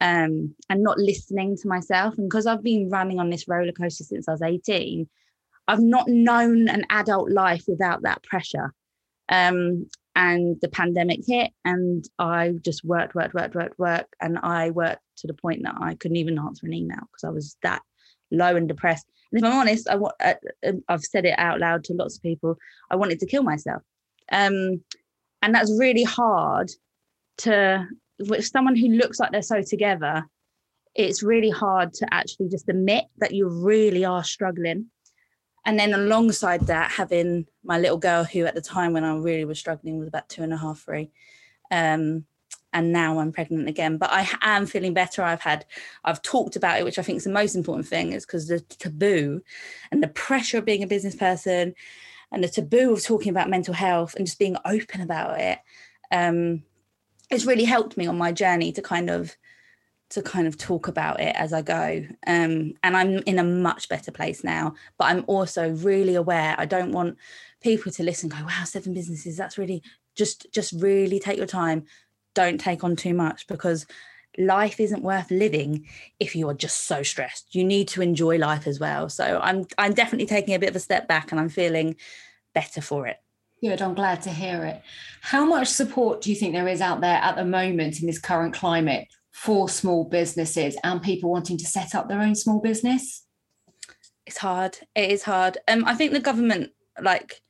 um, 0.00 0.54
and 0.68 0.82
not 0.82 0.98
listening 0.98 1.56
to 1.56 1.68
myself. 1.68 2.18
And 2.18 2.28
because 2.28 2.46
I've 2.46 2.62
been 2.62 2.90
running 2.90 3.18
on 3.18 3.30
this 3.30 3.48
roller 3.48 3.72
coaster 3.72 4.04
since 4.04 4.28
I 4.28 4.32
was 4.32 4.42
18, 4.42 5.08
I've 5.68 5.80
not 5.80 6.08
known 6.08 6.68
an 6.68 6.84
adult 6.90 7.30
life 7.30 7.64
without 7.66 8.02
that 8.02 8.22
pressure. 8.22 8.72
Um, 9.28 9.88
and 10.14 10.56
the 10.62 10.68
pandemic 10.68 11.20
hit, 11.26 11.50
and 11.64 12.04
I 12.18 12.54
just 12.64 12.84
worked, 12.84 13.14
worked, 13.14 13.34
worked, 13.34 13.54
worked, 13.54 13.78
worked. 13.78 14.14
And 14.20 14.38
I 14.38 14.70
worked 14.70 15.02
to 15.18 15.26
the 15.26 15.34
point 15.34 15.62
that 15.64 15.74
I 15.78 15.94
couldn't 15.94 16.16
even 16.16 16.38
answer 16.38 16.66
an 16.66 16.72
email 16.72 17.00
because 17.12 17.24
I 17.24 17.30
was 17.30 17.56
that 17.62 17.82
low 18.30 18.56
and 18.56 18.66
depressed. 18.66 19.06
And 19.30 19.38
if 19.38 19.44
I'm 19.44 19.58
honest, 19.58 19.88
I, 19.90 19.94
uh, 19.94 20.34
uh, 20.66 20.72
I've 20.88 21.04
said 21.04 21.26
it 21.26 21.38
out 21.38 21.60
loud 21.60 21.84
to 21.84 21.94
lots 21.94 22.16
of 22.16 22.22
people. 22.22 22.56
I 22.90 22.96
wanted 22.96 23.18
to 23.20 23.26
kill 23.26 23.42
myself. 23.42 23.82
Um, 24.32 24.82
and 25.42 25.54
that's 25.54 25.70
really 25.78 26.02
hard 26.02 26.70
to 27.38 27.86
with 28.18 28.46
someone 28.46 28.76
who 28.76 28.88
looks 28.88 29.20
like 29.20 29.32
they're 29.32 29.42
so 29.42 29.62
together, 29.62 30.24
it's 30.94 31.22
really 31.22 31.50
hard 31.50 31.92
to 31.94 32.06
actually 32.12 32.48
just 32.48 32.68
admit 32.68 33.04
that 33.18 33.34
you 33.34 33.48
really 33.48 34.04
are 34.04 34.24
struggling. 34.24 34.86
And 35.66 35.78
then 35.78 35.92
alongside 35.92 36.62
that, 36.68 36.90
having 36.90 37.46
my 37.62 37.78
little 37.78 37.98
girl, 37.98 38.24
who 38.24 38.46
at 38.46 38.54
the 38.54 38.62
time 38.62 38.94
when 38.94 39.04
I 39.04 39.14
really 39.16 39.44
was 39.44 39.58
struggling 39.58 39.98
was 39.98 40.08
about 40.08 40.28
two 40.30 40.42
and 40.42 40.52
a 40.52 40.56
half, 40.56 40.80
three. 40.80 41.10
Um, 41.70 42.24
and 42.72 42.92
now 42.92 43.18
I'm 43.18 43.32
pregnant 43.32 43.68
again. 43.68 43.98
But 43.98 44.10
I 44.12 44.28
am 44.40 44.66
feeling 44.66 44.94
better. 44.94 45.22
I've 45.22 45.40
had, 45.40 45.66
I've 46.04 46.22
talked 46.22 46.56
about 46.56 46.78
it, 46.78 46.84
which 46.84 46.98
I 46.98 47.02
think 47.02 47.18
is 47.18 47.24
the 47.24 47.30
most 47.30 47.54
important 47.54 47.86
thing, 47.86 48.12
is 48.12 48.24
because 48.24 48.48
the 48.48 48.60
taboo 48.60 49.42
and 49.90 50.02
the 50.02 50.08
pressure 50.08 50.58
of 50.58 50.64
being 50.64 50.82
a 50.82 50.86
business 50.86 51.14
person 51.14 51.74
and 52.32 52.42
the 52.42 52.48
taboo 52.48 52.92
of 52.92 53.04
talking 53.04 53.30
about 53.30 53.50
mental 53.50 53.74
health 53.74 54.14
and 54.14 54.26
just 54.26 54.38
being 54.38 54.56
open 54.64 55.00
about 55.00 55.40
it 55.40 55.58
um, 56.10 56.62
it's 57.30 57.46
really 57.46 57.64
helped 57.64 57.96
me 57.96 58.06
on 58.06 58.18
my 58.18 58.32
journey 58.32 58.72
to 58.72 58.82
kind 58.82 59.10
of 59.10 59.36
to 60.10 60.22
kind 60.22 60.46
of 60.46 60.56
talk 60.56 60.88
about 60.88 61.20
it 61.20 61.34
as 61.36 61.52
I 61.52 61.62
go. 61.62 62.04
Um, 62.26 62.74
and 62.82 62.96
I'm 62.96 63.18
in 63.26 63.38
a 63.38 63.44
much 63.44 63.88
better 63.88 64.12
place 64.12 64.44
now. 64.44 64.74
But 64.98 65.06
I'm 65.06 65.24
also 65.26 65.70
really 65.70 66.14
aware. 66.14 66.54
I 66.58 66.66
don't 66.66 66.92
want 66.92 67.16
people 67.60 67.90
to 67.92 68.02
listen, 68.02 68.28
go, 68.28 68.36
wow, 68.36 68.64
seven 68.64 68.94
businesses. 68.94 69.36
That's 69.36 69.58
really 69.58 69.82
just 70.14 70.46
just 70.52 70.72
really 70.72 71.18
take 71.18 71.36
your 71.36 71.46
time. 71.46 71.84
Don't 72.34 72.60
take 72.60 72.84
on 72.84 72.96
too 72.96 73.14
much 73.14 73.46
because 73.46 73.86
life 74.38 74.80
isn't 74.80 75.02
worth 75.02 75.30
living 75.30 75.86
if 76.20 76.36
you 76.36 76.48
are 76.48 76.54
just 76.54 76.84
so 76.86 77.02
stressed. 77.02 77.54
You 77.54 77.64
need 77.64 77.88
to 77.88 78.02
enjoy 78.02 78.38
life 78.38 78.66
as 78.66 78.78
well. 78.78 79.08
So 79.08 79.40
I'm 79.42 79.66
I'm 79.78 79.94
definitely 79.94 80.26
taking 80.26 80.54
a 80.54 80.58
bit 80.58 80.70
of 80.70 80.76
a 80.76 80.80
step 80.80 81.08
back 81.08 81.32
and 81.32 81.40
I'm 81.40 81.48
feeling 81.48 81.96
better 82.54 82.80
for 82.80 83.06
it. 83.06 83.18
Good, 83.62 83.80
I'm 83.80 83.94
glad 83.94 84.22
to 84.22 84.30
hear 84.30 84.64
it. 84.64 84.82
How 85.22 85.44
much 85.46 85.68
support 85.68 86.20
do 86.20 86.30
you 86.30 86.36
think 86.36 86.52
there 86.52 86.68
is 86.68 86.82
out 86.82 87.00
there 87.00 87.16
at 87.16 87.36
the 87.36 87.44
moment 87.44 88.00
in 88.00 88.06
this 88.06 88.18
current 88.18 88.54
climate 88.54 89.08
for 89.36 89.68
small 89.68 90.02
businesses 90.02 90.78
and 90.82 91.02
people 91.02 91.30
wanting 91.30 91.58
to 91.58 91.66
set 91.66 91.94
up 91.94 92.08
their 92.08 92.22
own 92.22 92.34
small 92.34 92.58
business? 92.58 93.26
It's 94.24 94.38
hard. 94.38 94.78
It 94.94 95.10
is 95.10 95.22
hard. 95.24 95.58
Um, 95.68 95.84
I 95.84 95.94
think 95.94 96.12
the 96.12 96.20
government, 96.20 96.70
like 96.98 97.42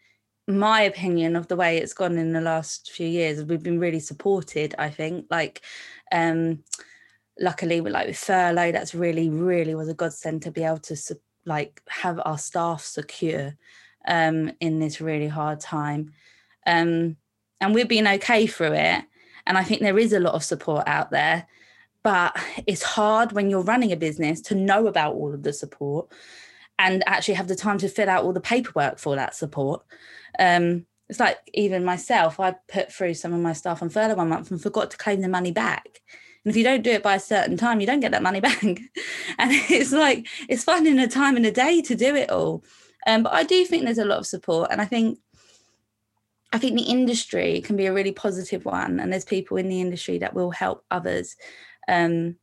my 0.49 0.81
opinion 0.81 1.37
of 1.37 1.47
the 1.47 1.55
way 1.55 1.79
it's 1.79 1.95
gone 1.95 2.19
in 2.19 2.33
the 2.33 2.41
last 2.41 2.91
few 2.91 3.07
years, 3.07 3.45
we've 3.45 3.63
been 3.63 3.79
really 3.79 4.01
supported. 4.01 4.75
I 4.81 4.91
think, 4.91 5.27
like, 5.31 5.63
um, 6.11 6.65
luckily, 7.39 7.81
with 7.81 7.93
like 7.93 8.09
with 8.09 8.19
furlough, 8.19 8.73
that's 8.73 8.93
really, 8.93 9.31
really 9.31 9.77
was 9.77 9.89
a 9.89 9.95
godsend 9.95 10.43
to 10.43 10.51
be 10.51 10.65
able 10.65 10.79
to 10.79 10.97
like 11.45 11.81
have 11.89 12.21
our 12.25 12.37
staff 12.37 12.83
secure 12.83 13.55
um, 14.09 14.51
in 14.59 14.81
this 14.81 15.01
really 15.01 15.29
hard 15.29 15.61
time. 15.61 16.13
Um, 16.67 17.17
and 17.61 17.75
we've 17.75 17.89
been 17.89 18.09
okay 18.09 18.49
through 18.49 18.73
it. 18.73 19.05
And 19.47 19.57
I 19.57 19.63
think 19.63 19.83
there 19.83 20.01
is 20.01 20.13
a 20.13 20.19
lot 20.19 20.35
of 20.35 20.43
support 20.43 20.89
out 20.89 21.13
there, 21.13 21.47
but 22.07 22.37
it's 22.69 22.85
hard 22.85 23.33
when 23.33 23.51
you're 23.51 23.65
running 23.65 23.91
a 23.91 23.97
business 23.97 24.41
to 24.41 24.55
know 24.55 24.87
about 24.87 25.17
all 25.17 25.35
of 25.35 25.43
the 25.43 25.53
support 25.53 26.07
and 26.79 27.03
actually 27.05 27.35
have 27.35 27.49
the 27.49 27.57
time 27.57 27.79
to 27.79 27.89
fill 27.89 28.09
out 28.09 28.23
all 28.23 28.33
the 28.33 28.41
paperwork 28.41 29.01
for 29.01 29.17
that 29.17 29.35
support. 29.35 29.85
Um, 30.39 30.87
it's 31.09 31.19
like 31.19 31.39
even 31.53 31.85
myself, 31.85 32.39
I 32.39 32.55
put 32.69 32.93
through 32.93 33.15
some 33.15 33.33
of 33.33 33.41
my 33.41 33.53
stuff 33.55 33.83
on 33.83 33.89
furlough 33.89 34.15
one 34.15 34.29
month 34.29 34.53
and 34.53 34.63
forgot 34.63 34.93
to 34.93 34.97
claim 34.97 35.21
the 35.21 35.29
money 35.29 35.51
back. 35.51 36.01
And 36.45 36.51
if 36.53 36.57
you 36.57 36.63
don't 36.63 36.85
do 36.85 36.93
it 36.93 37.03
by 37.03 37.17
a 37.17 37.21
certain 37.21 37.57
time, 37.57 37.81
you 37.81 37.89
don't 37.89 37.99
get 37.99 38.13
that 38.13 38.23
money 38.23 38.39
back. 38.49 38.63
and 38.63 38.79
it's 39.69 39.91
like 39.91 40.29
it's 40.49 40.63
finding 40.63 41.01
a 41.01 41.09
time 41.09 41.35
and 41.35 41.45
a 41.45 41.51
day 41.51 41.83
to 41.83 41.97
do 41.97 42.15
it 42.15 42.31
all. 42.31 42.63
Um, 43.09 43.25
but 43.25 43.33
I 43.33 43.43
do 43.43 43.65
think 43.65 43.83
there's 43.83 43.99
a 43.99 44.05
lot 44.05 44.19
of 44.19 44.29
support, 44.29 44.71
and 44.71 44.81
I 44.81 44.85
think 44.85 45.19
I 46.53 46.59
think 46.59 46.77
the 46.77 46.85
industry 46.85 47.63
can 47.63 47.75
be 47.75 47.87
a 47.87 47.93
really 47.93 48.13
positive 48.13 48.65
one, 48.65 49.01
and 49.01 49.13
there's 49.13 49.25
people 49.25 49.57
in 49.57 49.69
the 49.69 49.81
industry 49.81 50.19
that 50.19 50.35
will 50.35 50.53
help 50.53 50.85
others 50.93 51.35
um, 51.89 52.37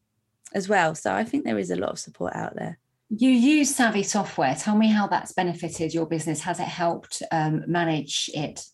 as 0.53 0.69
well. 0.69 0.95
So 0.95 1.13
I 1.13 1.23
think 1.23 1.45
there 1.45 1.59
is 1.59 1.71
a 1.71 1.75
lot 1.75 1.91
of 1.91 1.99
support 1.99 2.35
out 2.35 2.55
there. 2.55 2.77
You 3.09 3.29
use 3.29 3.75
Savvy 3.75 4.03
software. 4.03 4.55
Tell 4.55 4.75
me 4.75 4.87
how 4.87 5.07
that's 5.07 5.33
benefited 5.33 5.93
your 5.93 6.07
business. 6.07 6.41
Has 6.41 6.59
it 6.59 6.67
helped 6.67 7.21
um, 7.31 7.63
manage 7.67 8.29
it? 8.33 8.65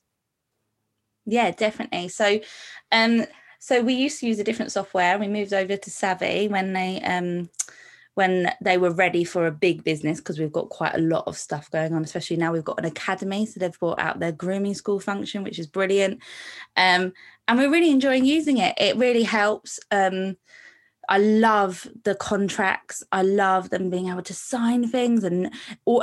Yeah, 1.26 1.52
definitely. 1.52 2.08
So, 2.08 2.40
um, 2.92 3.26
so 3.60 3.82
we 3.82 3.94
used 3.94 4.20
to 4.22 4.28
use 4.28 4.40
a 4.40 4.44
different 4.44 4.72
software. 4.72 5.20
We 5.20 5.28
moved 5.28 5.54
over 5.54 5.76
to 5.76 5.92
Savvy 5.92 6.48
when 6.48 6.74
they 6.74 7.02
um, 7.02 7.50
when 8.20 8.52
they 8.60 8.78
were 8.78 8.92
ready 8.92 9.24
for 9.24 9.48
a 9.48 9.52
big 9.52 9.82
business 9.86 10.20
because 10.20 10.38
we've 10.38 10.52
got 10.52 10.68
quite 10.68 10.94
a 10.94 11.00
lot 11.00 11.24
of 11.26 11.38
stuff 11.38 11.72
going 11.72 11.94
on 11.94 12.04
especially 12.04 12.36
now 12.36 12.52
we've 12.52 12.66
got 12.66 12.78
an 12.78 12.84
academy 12.84 13.46
so 13.46 13.62
they've 13.62 13.80
brought 13.80 13.98
out 13.98 14.20
their 14.20 14.34
grooming 14.34 14.74
school 14.74 15.00
function 15.00 15.42
which 15.42 15.58
is 15.58 15.68
brilliant 15.68 16.20
um, 16.76 17.14
and 17.48 17.58
we're 17.58 17.72
really 17.72 17.92
enjoying 17.92 18.26
using 18.26 18.58
it 18.58 18.74
it 18.78 18.98
really 18.98 19.24
helps 19.24 19.80
um, 19.92 20.36
I 21.08 21.18
love 21.18 21.88
the 22.04 22.14
contracts. 22.14 23.02
I 23.12 23.24
love 23.24 23.72
them 23.72 23.90
being 23.90 24.10
able 24.10 24.22
to 24.22 24.34
sign 24.34 24.88
things 24.88 25.24
and 25.24 25.52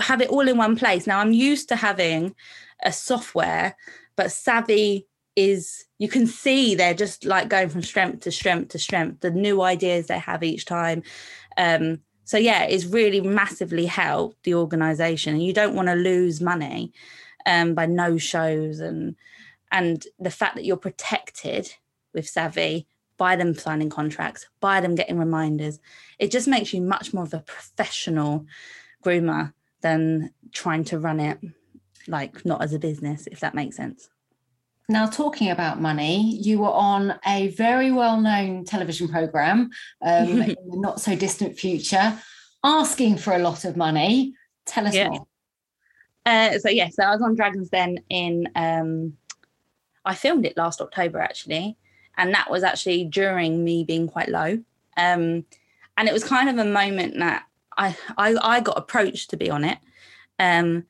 have 0.00 0.20
it 0.20 0.30
all 0.30 0.48
in 0.48 0.56
one 0.56 0.74
place. 0.74 1.06
Now 1.06 1.20
I'm 1.20 1.32
used 1.32 1.68
to 1.68 1.76
having 1.76 2.34
a 2.82 2.92
software, 2.92 3.76
but 4.16 4.32
Savvy 4.32 5.06
is 5.36 5.84
you 5.98 6.08
can 6.08 6.26
see 6.26 6.74
they're 6.74 6.94
just 6.94 7.24
like 7.24 7.48
going 7.48 7.68
from 7.68 7.82
strength 7.82 8.20
to 8.20 8.32
strength 8.32 8.70
to 8.70 8.78
strength. 8.78 9.20
The 9.20 9.30
new 9.30 9.62
ideas 9.62 10.06
they 10.06 10.18
have 10.18 10.42
each 10.42 10.64
time, 10.64 11.04
um, 11.56 12.00
so 12.26 12.36
yeah, 12.38 12.64
it's 12.64 12.84
really 12.84 13.20
massively 13.20 13.86
helped 13.86 14.42
the 14.42 14.54
organisation, 14.54 15.34
and 15.34 15.44
you 15.44 15.52
don't 15.52 15.76
want 15.76 15.88
to 15.88 15.94
lose 15.94 16.40
money 16.40 16.92
um, 17.46 17.74
by 17.74 17.86
no 17.86 18.18
shows 18.18 18.80
and 18.80 19.14
and 19.70 20.04
the 20.18 20.30
fact 20.30 20.56
that 20.56 20.64
you're 20.64 20.76
protected 20.76 21.72
with 22.12 22.28
Savvy 22.28 22.86
by 23.16 23.36
them 23.36 23.54
signing 23.54 23.90
contracts, 23.90 24.46
by 24.60 24.80
them 24.80 24.96
getting 24.96 25.18
reminders, 25.18 25.78
it 26.18 26.30
just 26.30 26.48
makes 26.48 26.74
you 26.74 26.82
much 26.82 27.14
more 27.14 27.24
of 27.24 27.32
a 27.32 27.40
professional 27.40 28.44
groomer 29.04 29.52
than 29.80 30.30
trying 30.52 30.84
to 30.84 30.98
run 30.98 31.20
it 31.20 31.38
like 32.08 32.44
not 32.44 32.62
as 32.62 32.74
a 32.74 32.78
business, 32.78 33.26
if 33.28 33.40
that 33.40 33.54
makes 33.54 33.76
sense. 33.76 34.08
Now, 34.88 35.06
talking 35.06 35.50
about 35.50 35.80
money, 35.80 36.36
you 36.36 36.60
were 36.60 36.70
on 36.70 37.18
a 37.26 37.48
very 37.48 37.90
well 37.90 38.20
known 38.20 38.64
television 38.64 39.08
program 39.08 39.70
um, 40.02 40.28
in 40.28 40.38
the 40.38 40.56
not 40.64 41.00
so 41.00 41.16
distant 41.16 41.58
future, 41.58 42.16
asking 42.62 43.18
for 43.18 43.34
a 43.34 43.38
lot 43.38 43.64
of 43.64 43.76
money. 43.76 44.34
Tell 44.64 44.86
us 44.86 44.94
yeah. 44.94 45.08
more. 45.08 45.26
Uh, 46.24 46.58
so, 46.58 46.68
yes, 46.68 46.74
yeah, 46.74 46.88
so 46.90 47.02
I 47.08 47.12
was 47.12 47.22
on 47.22 47.34
Dragons 47.34 47.68
Den 47.68 47.98
in, 48.08 48.48
um, 48.54 49.14
I 50.04 50.14
filmed 50.14 50.46
it 50.46 50.56
last 50.56 50.80
October 50.80 51.20
actually. 51.20 51.76
And 52.16 52.32
that 52.34 52.50
was 52.50 52.62
actually 52.62 53.04
during 53.04 53.64
me 53.64 53.84
being 53.84 54.08
quite 54.08 54.28
low. 54.28 54.58
Um, 54.96 55.44
and 55.96 56.08
it 56.08 56.12
was 56.12 56.24
kind 56.24 56.48
of 56.48 56.58
a 56.58 56.68
moment 56.68 57.18
that 57.18 57.44
I, 57.76 57.96
I, 58.16 58.36
I 58.40 58.60
got 58.60 58.78
approached 58.78 59.30
to 59.30 59.36
be 59.36 59.50
on 59.50 59.64
it. 59.64 59.78
Um, 60.38 60.86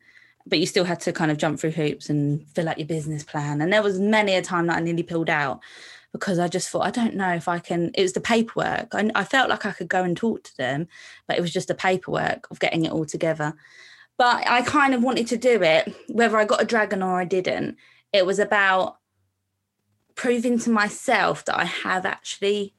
but 0.46 0.58
you 0.58 0.66
still 0.66 0.84
had 0.84 1.00
to 1.00 1.12
kind 1.12 1.30
of 1.30 1.38
jump 1.38 1.58
through 1.58 1.72
hoops 1.72 2.08
and 2.08 2.46
fill 2.50 2.68
out 2.68 2.78
your 2.78 2.86
business 2.86 3.24
plan. 3.24 3.60
And 3.60 3.72
there 3.72 3.82
was 3.82 3.98
many 3.98 4.34
a 4.34 4.42
time 4.42 4.66
that 4.66 4.76
I 4.76 4.80
nearly 4.80 5.02
pulled 5.02 5.28
out 5.30 5.60
because 6.12 6.38
I 6.38 6.48
just 6.48 6.70
thought, 6.70 6.86
I 6.86 6.90
don't 6.90 7.14
know 7.14 7.34
if 7.34 7.48
I 7.48 7.58
can. 7.58 7.90
It 7.94 8.02
was 8.02 8.12
the 8.12 8.20
paperwork. 8.20 8.94
I, 8.94 9.10
I 9.14 9.24
felt 9.24 9.50
like 9.50 9.66
I 9.66 9.72
could 9.72 9.88
go 9.88 10.02
and 10.02 10.16
talk 10.16 10.44
to 10.44 10.56
them, 10.56 10.88
but 11.26 11.36
it 11.36 11.40
was 11.40 11.52
just 11.52 11.68
the 11.68 11.74
paperwork 11.74 12.46
of 12.50 12.60
getting 12.60 12.84
it 12.84 12.92
all 12.92 13.04
together. 13.04 13.54
But 14.16 14.48
I 14.48 14.62
kind 14.62 14.94
of 14.94 15.02
wanted 15.02 15.26
to 15.28 15.36
do 15.36 15.62
it, 15.62 15.94
whether 16.08 16.38
I 16.38 16.44
got 16.44 16.62
a 16.62 16.66
dragon 16.66 17.02
or 17.02 17.20
I 17.20 17.24
didn't. 17.24 17.76
It 18.12 18.24
was 18.24 18.38
about 18.38 18.96
proving 20.14 20.58
to 20.60 20.70
myself 20.70 21.44
that 21.44 21.58
I 21.58 21.64
have 21.64 22.06
actually 22.06 22.72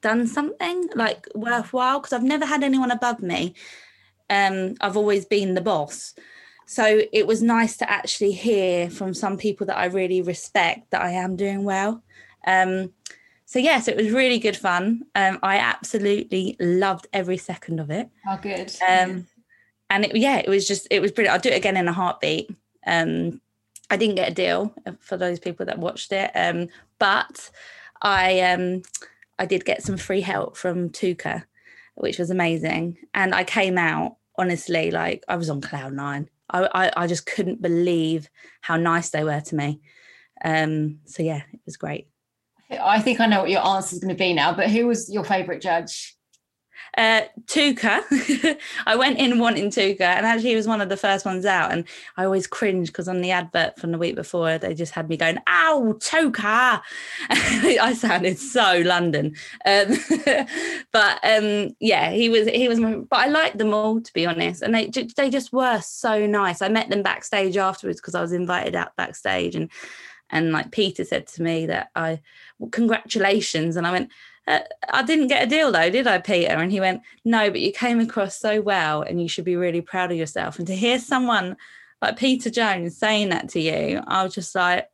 done 0.00 0.26
something 0.26 0.88
like 0.94 1.26
worthwhile 1.34 2.00
because 2.00 2.12
I've 2.12 2.22
never 2.22 2.46
had 2.46 2.62
anyone 2.62 2.90
above 2.90 3.20
me. 3.20 3.54
Um, 4.30 4.74
I've 4.80 4.96
always 4.96 5.26
been 5.26 5.54
the 5.54 5.60
boss. 5.60 6.14
So 6.70 7.00
it 7.14 7.26
was 7.26 7.42
nice 7.42 7.78
to 7.78 7.90
actually 7.90 8.32
hear 8.32 8.90
from 8.90 9.14
some 9.14 9.38
people 9.38 9.66
that 9.68 9.78
I 9.78 9.86
really 9.86 10.20
respect 10.20 10.90
that 10.90 11.00
I 11.00 11.12
am 11.12 11.34
doing 11.34 11.64
well. 11.64 12.02
Um, 12.46 12.92
so 13.46 13.58
yes, 13.58 13.88
it 13.88 13.96
was 13.96 14.10
really 14.10 14.38
good 14.38 14.54
fun. 14.54 15.06
Um, 15.14 15.38
I 15.42 15.56
absolutely 15.56 16.56
loved 16.60 17.06
every 17.10 17.38
second 17.38 17.80
of 17.80 17.90
it. 17.90 18.10
Oh, 18.28 18.36
good. 18.36 18.70
Um, 18.86 19.26
and 19.88 20.04
it, 20.04 20.14
yeah, 20.14 20.36
it 20.36 20.48
was 20.50 20.68
just 20.68 20.86
it 20.90 21.00
was 21.00 21.10
brilliant. 21.10 21.32
I'll 21.32 21.40
do 21.40 21.48
it 21.48 21.56
again 21.56 21.78
in 21.78 21.88
a 21.88 21.92
heartbeat. 21.94 22.50
Um, 22.86 23.40
I 23.90 23.96
didn't 23.96 24.16
get 24.16 24.30
a 24.30 24.34
deal 24.34 24.74
for 25.00 25.16
those 25.16 25.38
people 25.38 25.64
that 25.64 25.78
watched 25.78 26.12
it, 26.12 26.30
um, 26.34 26.68
but 26.98 27.50
I 28.02 28.40
um, 28.40 28.82
I 29.38 29.46
did 29.46 29.64
get 29.64 29.82
some 29.82 29.96
free 29.96 30.20
help 30.20 30.58
from 30.58 30.90
Touker, 30.90 31.44
which 31.94 32.18
was 32.18 32.28
amazing. 32.28 32.98
And 33.14 33.34
I 33.34 33.44
came 33.44 33.78
out 33.78 34.16
honestly 34.36 34.90
like 34.90 35.24
I 35.28 35.36
was 35.36 35.48
on 35.48 35.62
cloud 35.62 35.94
nine. 35.94 36.28
I, 36.50 36.68
I, 36.74 36.92
I 36.96 37.06
just 37.06 37.26
couldn't 37.26 37.62
believe 37.62 38.28
how 38.60 38.76
nice 38.76 39.10
they 39.10 39.24
were 39.24 39.40
to 39.40 39.54
me. 39.54 39.80
Um, 40.44 41.00
so 41.04 41.22
yeah, 41.22 41.42
it 41.52 41.60
was 41.66 41.76
great. 41.76 42.08
I 42.70 43.00
think 43.00 43.20
I 43.20 43.26
know 43.26 43.40
what 43.40 43.50
your 43.50 43.66
answer 43.66 43.94
is 43.94 44.00
going 44.00 44.14
to 44.14 44.18
be 44.18 44.34
now, 44.34 44.52
but 44.52 44.70
who 44.70 44.86
was 44.86 45.10
your 45.10 45.24
favourite 45.24 45.62
judge? 45.62 46.17
Uh, 46.98 47.22
Touker. 47.46 48.00
I 48.86 48.96
went 48.96 49.20
in 49.20 49.38
wanting 49.38 49.70
Touker, 49.70 50.02
and 50.02 50.26
actually, 50.26 50.50
he 50.50 50.56
was 50.56 50.66
one 50.66 50.80
of 50.80 50.88
the 50.88 50.96
first 50.96 51.24
ones 51.24 51.46
out. 51.46 51.70
And 51.70 51.84
I 52.16 52.24
always 52.24 52.48
cringe 52.48 52.88
because 52.88 53.06
on 53.06 53.20
the 53.20 53.30
advert 53.30 53.78
from 53.78 53.92
the 53.92 53.98
week 53.98 54.16
before, 54.16 54.58
they 54.58 54.74
just 54.74 54.92
had 54.92 55.08
me 55.08 55.16
going, 55.16 55.38
"Ow, 55.46 55.96
Touker!" 56.00 56.82
I 57.30 57.94
sounded 57.96 58.36
so 58.40 58.82
London. 58.84 59.36
Um, 59.64 59.96
but 60.92 61.20
um, 61.22 61.70
yeah, 61.78 62.10
he 62.10 62.28
was. 62.28 62.48
He 62.48 62.66
was. 62.66 62.80
But 62.80 63.16
I 63.16 63.28
liked 63.28 63.58
them 63.58 63.72
all, 63.72 64.00
to 64.00 64.12
be 64.12 64.26
honest, 64.26 64.62
and 64.62 64.74
they 64.74 64.90
they 65.16 65.30
just 65.30 65.52
were 65.52 65.80
so 65.80 66.26
nice. 66.26 66.60
I 66.60 66.68
met 66.68 66.90
them 66.90 67.04
backstage 67.04 67.56
afterwards 67.56 68.00
because 68.00 68.16
I 68.16 68.22
was 68.22 68.32
invited 68.32 68.74
out 68.74 68.96
backstage, 68.96 69.54
and 69.54 69.70
and 70.30 70.50
like 70.50 70.72
Peter 70.72 71.04
said 71.04 71.28
to 71.28 71.42
me 71.44 71.66
that 71.66 71.90
I, 71.94 72.20
well, 72.58 72.70
congratulations, 72.70 73.76
and 73.76 73.86
I 73.86 73.92
went 73.92 74.10
uh, 74.48 74.60
I 74.88 75.02
didn't 75.02 75.26
get 75.26 75.44
a 75.44 75.46
deal 75.46 75.70
though, 75.70 75.90
did 75.90 76.06
I, 76.06 76.18
Peter? 76.18 76.54
And 76.54 76.72
he 76.72 76.80
went, 76.80 77.02
No, 77.24 77.50
but 77.50 77.60
you 77.60 77.70
came 77.70 78.00
across 78.00 78.38
so 78.38 78.62
well 78.62 79.02
and 79.02 79.20
you 79.20 79.28
should 79.28 79.44
be 79.44 79.56
really 79.56 79.82
proud 79.82 80.10
of 80.10 80.16
yourself. 80.16 80.58
And 80.58 80.66
to 80.68 80.74
hear 80.74 80.98
someone 80.98 81.56
like 82.00 82.18
Peter 82.18 82.48
Jones 82.48 82.96
saying 82.96 83.28
that 83.28 83.50
to 83.50 83.60
you, 83.60 84.00
I 84.06 84.24
was 84.24 84.34
just 84.34 84.54
like, 84.54 84.88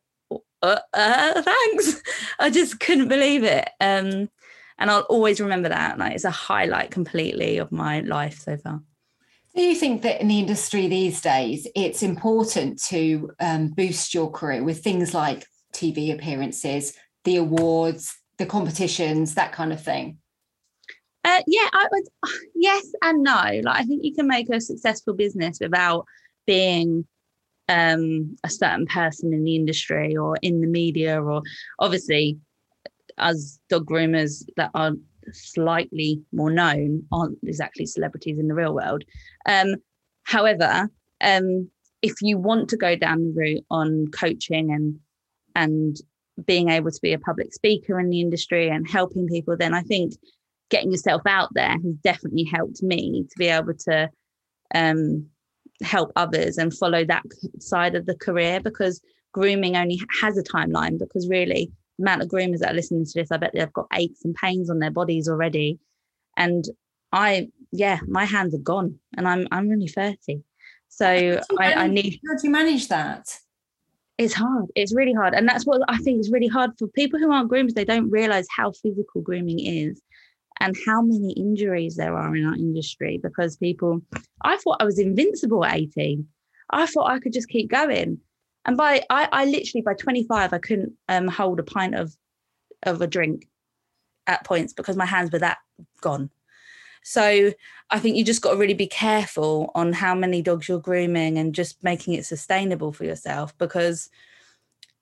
uh, 0.62 0.78
uh, 0.92 1.42
Thanks. 1.42 2.02
I 2.40 2.50
just 2.50 2.80
couldn't 2.80 3.08
believe 3.08 3.44
it. 3.44 3.68
Um, 3.80 4.28
and 4.76 4.90
I'll 4.90 5.02
always 5.02 5.40
remember 5.40 5.68
that. 5.68 5.99
Like 5.99 6.14
it's 6.14 6.25
a 6.25 6.30
highlight 6.32 6.90
completely 6.90 7.58
of 7.58 7.70
my 7.70 8.00
life 8.00 8.40
so 8.40 8.56
far. 8.56 8.82
Do 9.54 9.62
you 9.62 9.76
think 9.76 10.02
that 10.02 10.20
in 10.20 10.26
the 10.26 10.40
industry 10.40 10.88
these 10.88 11.20
days, 11.20 11.68
it's 11.76 12.02
important 12.02 12.82
to 12.87 13.30
um, 13.38 13.68
boost 13.68 14.12
your 14.12 14.28
career 14.28 14.64
with 14.64 14.82
things 14.82 15.14
like 15.14 15.46
TV 15.73 16.12
appearances, 16.12 16.96
the 17.23 17.37
awards, 17.37 18.16
the 18.38 18.47
competitions, 18.47 19.35
that 19.35 19.53
kind 19.53 19.73
of 19.73 19.83
thing? 19.83 20.19
Uh, 21.25 21.41
yeah, 21.47 21.69
I 21.73 21.88
would. 21.91 22.05
Yes 22.55 22.93
and 23.03 23.23
no. 23.23 23.61
Like 23.62 23.81
I 23.81 23.85
think 23.85 24.05
you 24.05 24.14
can 24.14 24.26
make 24.26 24.49
a 24.50 24.61
successful 24.61 25.14
business 25.14 25.59
without 25.61 26.07
being 26.47 27.07
um, 27.69 28.37
a 28.45 28.50
certain 28.50 28.87
person 28.87 29.33
in 29.33 29.45
the 29.45 29.57
industry 29.57 30.17
or 30.17 30.37
in 30.43 30.61
the 30.61 30.67
media, 30.67 31.23
or 31.23 31.43
obviously, 31.79 32.38
as 33.19 33.59
dog 33.69 33.87
groomers 33.87 34.45
that 34.57 34.71
are 34.75 34.93
slightly 35.33 36.23
more 36.33 36.50
known 36.50 37.03
aren't 37.11 37.38
exactly 37.43 37.87
celebrities 37.87 38.38
in 38.38 38.49
the 38.49 38.55
real 38.55 38.75
world. 38.75 39.05
Um, 39.47 39.76
however, 40.25 40.91
um, 41.23 41.71
if 42.03 42.21
you 42.21 42.37
want 42.37 42.69
to 42.69 42.76
go 42.76 42.97
down 42.97 43.25
the 43.25 43.33
route 43.35 43.64
on 43.71 44.09
coaching 44.09 44.73
and 44.73 44.99
and 45.57 45.97
being 46.47 46.71
able 46.71 46.91
to 46.91 47.00
be 47.00 47.12
a 47.12 47.19
public 47.19 47.53
speaker 47.53 47.99
in 48.00 48.11
the 48.11 48.21
industry 48.21 48.69
and 48.69 48.88
helping 48.88 49.29
people, 49.29 49.57
then 49.57 49.75
I 49.75 49.83
think 49.83 50.14
getting 50.71 50.91
yourself 50.91 51.23
out 51.26 51.50
there 51.55 51.71
has 51.71 51.95
definitely 52.03 52.45
helped 52.45 52.83
me 52.83 53.25
to 53.31 53.38
be 53.38 53.47
able 53.47 53.75
to 53.75 54.11
um, 54.75 55.26
help 55.83 56.12
others 56.17 56.59
and 56.59 56.76
follow 56.76 57.05
that 57.05 57.23
side 57.59 57.95
of 57.95 58.07
the 58.07 58.14
career 58.17 58.61
because 58.61 59.00
grooming 59.33 59.76
only 59.76 60.00
has 60.21 60.38
a 60.38 60.43
timeline 60.43 60.99
because 60.99 61.29
really 61.29 61.71
the 61.99 62.05
amount 62.05 62.23
of 62.23 62.29
groomers 62.29 62.59
that 62.59 62.73
are 62.73 62.75
listening 62.75 63.05
to 63.05 63.12
this 63.14 63.31
i 63.31 63.37
bet 63.37 63.50
they've 63.53 63.73
got 63.73 63.87
aches 63.95 64.25
and 64.25 64.35
pains 64.37 64.71
on 64.71 64.79
their 64.79 64.91
bodies 64.91 65.29
already. 65.29 65.79
And 66.37 66.64
i 67.12 67.49
yeah 67.73 67.99
my 68.07 68.25
hands 68.25 68.55
are 68.55 68.59
gone 68.59 68.99
and 69.17 69.29
i'm 69.29 69.47
i'm 69.53 69.71
only 69.71 69.88
30 69.88 70.43
so 70.88 71.41
I, 71.59 71.73
I 71.75 71.87
need 71.88 72.21
how 72.26 72.37
do 72.37 72.47
you 72.47 72.50
manage 72.50 72.88
that 72.88 73.38
it's 74.18 74.35
hard. 74.35 74.66
It's 74.75 74.94
really 74.94 75.12
hard. 75.12 75.35
And 75.35 75.49
that's 75.49 75.66
what 75.66 75.83
i 75.88 75.99
think 75.99 76.21
is 76.21 76.30
really 76.30 76.47
hard 76.47 76.71
for 76.78 76.87
people 76.88 77.18
who 77.18 77.33
aren't 77.33 77.50
groomers. 77.50 77.75
They 77.75 77.85
don't 77.85 78.11
realize 78.11 78.47
how 78.54 78.73
physical 78.73 79.21
grooming 79.23 79.61
is 79.61 80.00
and 80.61 80.76
how 80.87 81.02
many 81.02 81.33
injuries 81.33 81.97
there 81.97 82.16
are 82.16 82.37
in 82.37 82.47
our 82.47 82.54
industry 82.54 83.18
because 83.21 83.56
people 83.56 84.00
i 84.42 84.56
thought 84.59 84.76
i 84.80 84.85
was 84.85 85.00
invincible 85.00 85.64
at 85.64 85.75
18 85.75 86.25
i 86.71 86.87
thought 86.87 87.11
i 87.11 87.18
could 87.18 87.33
just 87.33 87.49
keep 87.49 87.71
going. 87.71 88.18
And 88.64 88.76
by 88.76 89.02
i, 89.11 89.28
I 89.33 89.44
literally 89.47 89.83
by 89.83 89.94
25 89.94 90.52
i 90.52 90.59
couldn't 90.59 90.92
um, 91.09 91.28
hold 91.28 91.59
a 91.59 91.64
pint 91.64 91.94
of 91.94 92.14
of 92.85 93.00
a 93.00 93.06
drink 93.06 93.49
at 94.26 94.44
points 94.44 94.73
because 94.73 94.97
my 94.97 95.06
hands 95.06 95.30
were 95.30 95.38
that 95.40 95.59
gone. 96.00 96.30
So 97.02 97.52
i 97.94 97.98
think 97.98 98.16
you 98.16 98.24
just 98.24 98.42
got 98.42 98.52
to 98.52 98.58
really 98.58 98.74
be 98.74 98.86
careful 98.86 99.70
on 99.74 99.92
how 99.92 100.14
many 100.14 100.42
dogs 100.42 100.68
you're 100.68 100.78
grooming 100.78 101.38
and 101.38 101.54
just 101.54 101.82
making 101.82 102.14
it 102.14 102.26
sustainable 102.26 102.92
for 102.92 103.04
yourself 103.04 103.56
because 103.58 104.10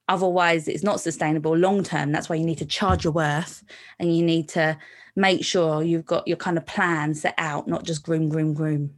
otherwise 0.08 0.68
it's 0.68 0.84
not 0.84 1.00
sustainable 1.00 1.56
long 1.56 1.82
term 1.82 2.12
that's 2.12 2.28
why 2.28 2.37
you 2.37 2.44
need 2.44 2.58
to 2.58 2.66
charge 2.66 3.02
your 3.02 3.12
worth 3.12 3.64
and 3.99 4.16
you 4.16 4.22
need 4.22 4.49
to 4.49 4.76
make 5.16 5.44
sure 5.44 5.82
you've 5.82 6.06
got 6.06 6.26
your 6.26 6.37
kind 6.37 6.56
of 6.56 6.66
plan 6.66 7.14
set 7.14 7.34
out, 7.38 7.68
not 7.68 7.84
just 7.84 8.02
groom, 8.02 8.28
groom, 8.28 8.54
groom, 8.54 8.90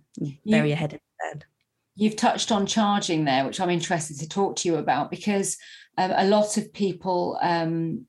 bury 0.47 0.69
your 0.69 0.77
head 0.77 0.93
in 0.93 1.01
bed. 1.21 1.45
You've 1.97 2.17
touched 2.17 2.53
on 2.53 2.67
charging 2.67 3.25
there, 3.25 3.45
which 3.45 3.61
I'm 3.61 3.71
interested 3.71 4.19
to 4.19 4.29
talk 4.29 4.57
to 4.57 4.69
you 4.69 4.77
about 4.77 5.11
because 5.11 5.57
um, 5.97 6.13
a 6.17 6.27
lot 6.27 6.57
of 6.57 6.73
people 6.73 7.39
um, 7.41 8.07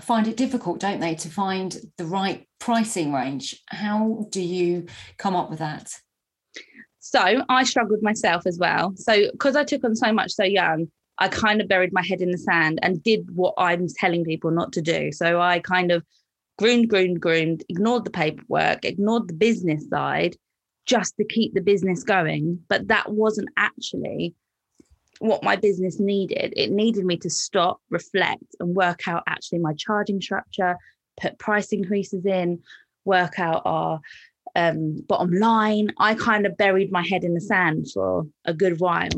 find 0.00 0.26
it 0.26 0.36
difficult, 0.36 0.80
don't 0.80 1.00
they, 1.00 1.14
to 1.16 1.28
find 1.28 1.76
the 1.98 2.06
right 2.06 2.46
pricing 2.58 3.12
range. 3.12 3.62
How 3.68 4.26
do 4.30 4.40
you 4.40 4.86
come 5.18 5.36
up 5.36 5.50
with 5.50 5.58
that? 5.60 5.92
So 7.00 7.44
I 7.48 7.64
struggled 7.64 8.02
myself 8.02 8.46
as 8.46 8.58
well. 8.58 8.92
So 8.96 9.30
because 9.30 9.54
I 9.54 9.64
took 9.64 9.84
on 9.84 9.94
so 9.94 10.12
much 10.12 10.32
so 10.32 10.44
young, 10.44 10.88
I 11.18 11.28
kind 11.28 11.60
of 11.60 11.68
buried 11.68 11.92
my 11.92 12.02
head 12.02 12.20
in 12.20 12.30
the 12.30 12.38
sand 12.38 12.78
and 12.82 13.02
did 13.02 13.34
what 13.34 13.54
I'm 13.56 13.86
telling 13.98 14.24
people 14.24 14.50
not 14.50 14.72
to 14.72 14.82
do. 14.82 15.12
So 15.12 15.40
I 15.40 15.60
kind 15.60 15.92
of 15.92 16.04
groomed, 16.58 16.88
groomed, 16.88 17.20
groomed, 17.20 17.64
ignored 17.68 18.04
the 18.04 18.10
paperwork, 18.10 18.84
ignored 18.84 19.28
the 19.28 19.34
business 19.34 19.88
side 19.88 20.36
just 20.84 21.16
to 21.16 21.24
keep 21.24 21.54
the 21.54 21.60
business 21.60 22.02
going. 22.02 22.60
But 22.68 22.88
that 22.88 23.10
wasn't 23.12 23.48
actually 23.56 24.34
what 25.18 25.42
my 25.42 25.56
business 25.56 25.98
needed. 25.98 26.52
It 26.56 26.70
needed 26.70 27.04
me 27.04 27.16
to 27.18 27.30
stop, 27.30 27.80
reflect, 27.90 28.44
and 28.60 28.74
work 28.74 29.08
out 29.08 29.22
actually 29.26 29.58
my 29.60 29.74
charging 29.74 30.20
structure, 30.20 30.76
put 31.20 31.38
price 31.38 31.72
increases 31.72 32.26
in, 32.26 32.62
work 33.04 33.38
out 33.38 33.62
our 33.64 34.00
um, 34.54 35.02
bottom 35.06 35.32
line. 35.32 35.92
I 35.98 36.14
kind 36.14 36.46
of 36.46 36.56
buried 36.56 36.90
my 36.90 37.06
head 37.06 37.24
in 37.24 37.34
the 37.34 37.40
sand 37.40 37.88
for 37.92 38.26
a 38.44 38.54
good 38.54 38.80
while. 38.80 39.08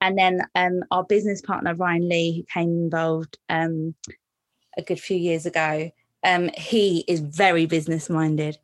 And 0.00 0.18
then 0.18 0.42
um, 0.54 0.82
our 0.90 1.04
business 1.04 1.42
partner, 1.42 1.74
Ryan 1.74 2.08
Lee, 2.08 2.36
who 2.36 2.60
came 2.60 2.70
involved 2.70 3.38
um, 3.48 3.94
a 4.76 4.82
good 4.82 4.98
few 4.98 5.16
years 5.16 5.44
ago, 5.44 5.90
um, 6.24 6.50
he 6.56 7.04
is 7.06 7.20
very 7.20 7.66
business 7.66 8.08
minded 8.08 8.58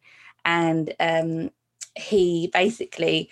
and 0.44 0.94
um, 1.00 1.50
he 1.94 2.48
basically 2.52 3.30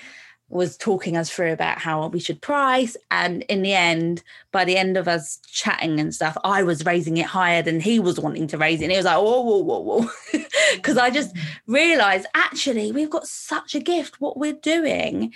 was 0.55 0.77
talking 0.77 1.17
us 1.17 1.29
through 1.29 1.53
about 1.53 1.79
how 1.79 2.07
we 2.09 2.21
should 2.21 2.40
price 2.40 2.97
and 3.11 3.43
in 3.45 3.62
the 3.62 3.75
end 3.75 4.23
by 4.53 4.64
the 4.64 4.77
end 4.77 4.97
of 4.97 5.09
us 5.09 5.38
chatting 5.47 6.01
and 6.01 6.14
stuff 6.14 6.37
i 6.45 6.62
was 6.62 6.85
raising 6.87 7.17
it 7.17 7.27
higher 7.27 7.61
than 7.61 7.81
he 7.81 7.99
was 7.99 8.21
wanting 8.21 8.47
to 8.47 8.57
raise 8.57 8.81
it 8.81 8.85
and 8.85 8.93
he 8.93 8.97
was 8.97 9.05
like 9.05 9.17
whoa 9.17 9.40
whoa 9.40 9.59
whoa 9.59 9.81
whoa. 9.81 10.11
Because 10.75 10.97
i 10.97 11.11
just 11.11 11.37
realized 11.67 12.27
actually 12.35 12.93
we've 12.93 13.11
got 13.11 13.27
such 13.27 13.75
a 13.75 13.81
gift 13.81 14.21
what 14.21 14.38
we're 14.38 14.53
doing 14.53 15.35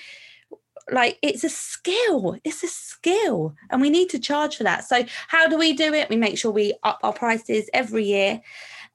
like 0.91 1.19
it's 1.21 1.45
a 1.45 1.51
skill 1.51 2.39
it's 2.45 2.63
a 2.63 2.69
skill 2.99 3.55
and 3.71 3.81
we 3.81 3.91
need 3.91 4.09
to 4.11 4.19
charge 4.19 4.57
for 4.57 4.65
that. 4.65 4.85
So 4.85 5.05
how 5.29 5.49
do 5.49 5.57
we 5.59 5.73
do 5.73 5.95
it? 5.95 6.09
We 6.09 6.17
make 6.17 6.39
sure 6.39 6.51
we 6.51 6.75
up 6.83 7.01
our 7.03 7.13
prices 7.13 7.71
every 7.73 8.05
year 8.05 8.41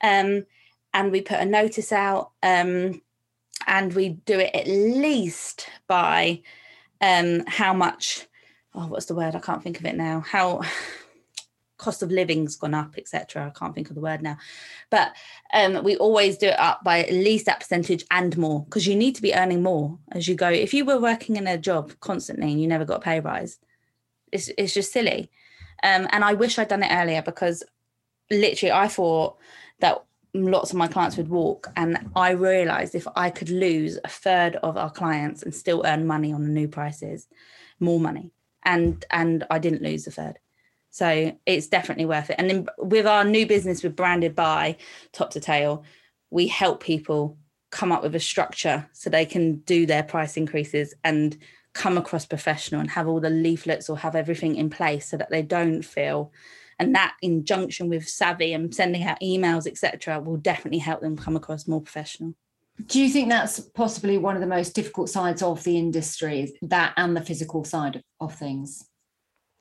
um, 0.02 0.46
and 0.94 1.12
we 1.12 1.22
put 1.22 1.40
a 1.40 1.46
notice 1.46 1.92
out 1.92 2.32
um, 2.42 3.02
and 3.68 3.94
we 3.94 4.10
do 4.10 4.40
it 4.40 4.54
at 4.54 4.68
least 4.68 5.68
by 5.88 6.42
um, 7.02 7.44
how 7.48 7.74
much 7.74 8.28
oh 8.74 8.88
what's 8.88 9.06
the 9.06 9.16
word? 9.16 9.36
I 9.36 9.40
can't 9.40 9.64
think 9.64 9.80
of 9.80 9.86
it 9.86 9.96
now. 9.96 10.22
How 10.22 10.62
cost 11.78 12.02
of 12.02 12.12
living's 12.12 12.56
gone 12.56 12.74
up 12.74 12.94
etc 12.98 13.48
i 13.48 13.60
can't 13.60 13.76
think 13.76 13.90
of 13.90 13.96
the 13.96 14.02
word 14.02 14.22
now. 14.22 14.38
But 14.90 15.14
um, 15.54 15.84
we 15.84 15.98
always 15.98 16.38
do 16.38 16.48
it 16.48 16.60
up 16.60 16.82
by 16.82 17.00
at 17.00 17.12
least 17.12 17.48
that 17.48 17.60
percentage 17.60 18.06
and 18.10 18.38
more 18.38 18.64
because 18.64 18.88
you 18.88 18.96
need 18.96 19.16
to 19.16 19.22
be 19.22 19.34
earning 19.34 19.64
more 19.64 19.98
as 20.14 20.26
you 20.28 20.36
go. 20.36 20.48
If 20.50 20.74
you 20.74 20.86
were 20.86 21.02
working 21.02 21.36
in 21.36 21.46
a 21.46 21.58
job 21.58 21.92
constantly 22.00 22.52
and 22.52 22.62
you 22.62 22.68
never 22.68 22.86
got 22.86 22.98
a 22.98 23.02
pay 23.02 23.20
rise 23.20 23.60
it's, 24.34 24.50
it's 24.58 24.74
just 24.74 24.92
silly. 24.92 25.30
Um, 25.84 26.08
and 26.12 26.24
i 26.24 26.34
wish 26.34 26.58
i'd 26.58 26.70
done 26.70 26.84
it 26.84 26.92
earlier 26.94 27.22
because 27.22 27.62
literally 28.32 28.72
i 28.72 28.88
thought 28.88 29.38
that 29.80 30.02
lots 30.34 30.72
of 30.72 30.78
my 30.78 30.88
clients 30.88 31.16
would 31.16 31.30
walk 31.30 31.72
and 31.76 31.98
i 32.16 32.32
realized 32.32 32.96
if 32.96 33.08
i 33.16 33.30
could 33.30 33.50
lose 33.50 34.00
a 34.04 34.10
third 34.10 34.56
of 34.58 34.78
our 34.78 34.90
clients 34.90 35.44
and 35.44 35.54
still 35.54 35.84
earn 35.86 36.08
money 36.08 36.34
on 36.34 36.42
the 36.44 36.50
new 36.50 36.68
prices 36.68 37.28
more 37.80 38.00
money. 38.00 38.32
And 38.64 39.06
and 39.12 39.46
i 39.52 39.60
didn't 39.60 39.84
lose 39.84 40.08
a 40.08 40.12
third. 40.12 40.40
So 40.90 41.38
it's 41.46 41.68
definitely 41.68 42.06
worth 42.06 42.30
it. 42.30 42.36
And 42.38 42.50
then 42.50 42.68
with 42.78 43.08
our 43.08 43.24
new 43.24 43.48
business 43.48 43.82
with 43.84 43.96
branded 43.96 44.36
by 44.36 44.78
top 45.12 45.32
to 45.32 45.40
tail 45.40 45.84
we 46.30 46.48
help 46.48 46.82
people 46.82 47.38
come 47.70 47.92
up 47.92 48.02
with 48.02 48.16
a 48.16 48.20
structure 48.20 48.88
so 48.94 49.10
they 49.10 49.26
can 49.26 49.58
do 49.58 49.86
their 49.86 50.04
price 50.04 50.38
increases 50.38 50.94
and 51.04 51.38
come 51.74 51.98
across 51.98 52.26
professional 52.26 52.82
and 52.82 52.90
have 52.92 53.08
all 53.08 53.20
the 53.20 53.30
leaflets 53.30 53.90
or 53.90 53.98
have 53.98 54.16
everything 54.16 54.56
in 54.56 54.70
place 54.70 55.08
so 55.10 55.18
that 55.18 55.30
they 55.30 55.42
don't 55.42 55.84
feel 55.84 56.32
and 56.84 56.96
that 56.96 57.16
in 57.22 57.46
junction 57.46 57.90
with 57.90 58.08
savvy 58.08 58.54
and 58.54 58.74
sending 58.74 59.04
out 59.04 59.20
emails 59.22 59.68
etc 59.68 60.20
will 60.20 60.38
definitely 60.38 60.80
help 60.80 61.02
them 61.02 61.18
come 61.18 61.36
across 61.36 61.68
more 61.68 61.82
professional. 61.82 62.36
Do 62.88 63.00
you 63.00 63.10
think 63.10 63.30
that's 63.30 63.60
possibly 63.60 64.18
one 64.18 64.36
of 64.36 64.42
the 64.42 64.48
most 64.48 64.74
difficult 64.74 65.10
sides 65.10 65.44
of 65.44 65.64
the 65.64 65.78
industry 65.78 66.58
that 66.64 66.94
and 66.98 67.16
the 67.16 67.22
physical 67.22 67.64
side 67.64 67.98
of, 67.98 68.04
of 68.20 68.36
things? 68.36 68.88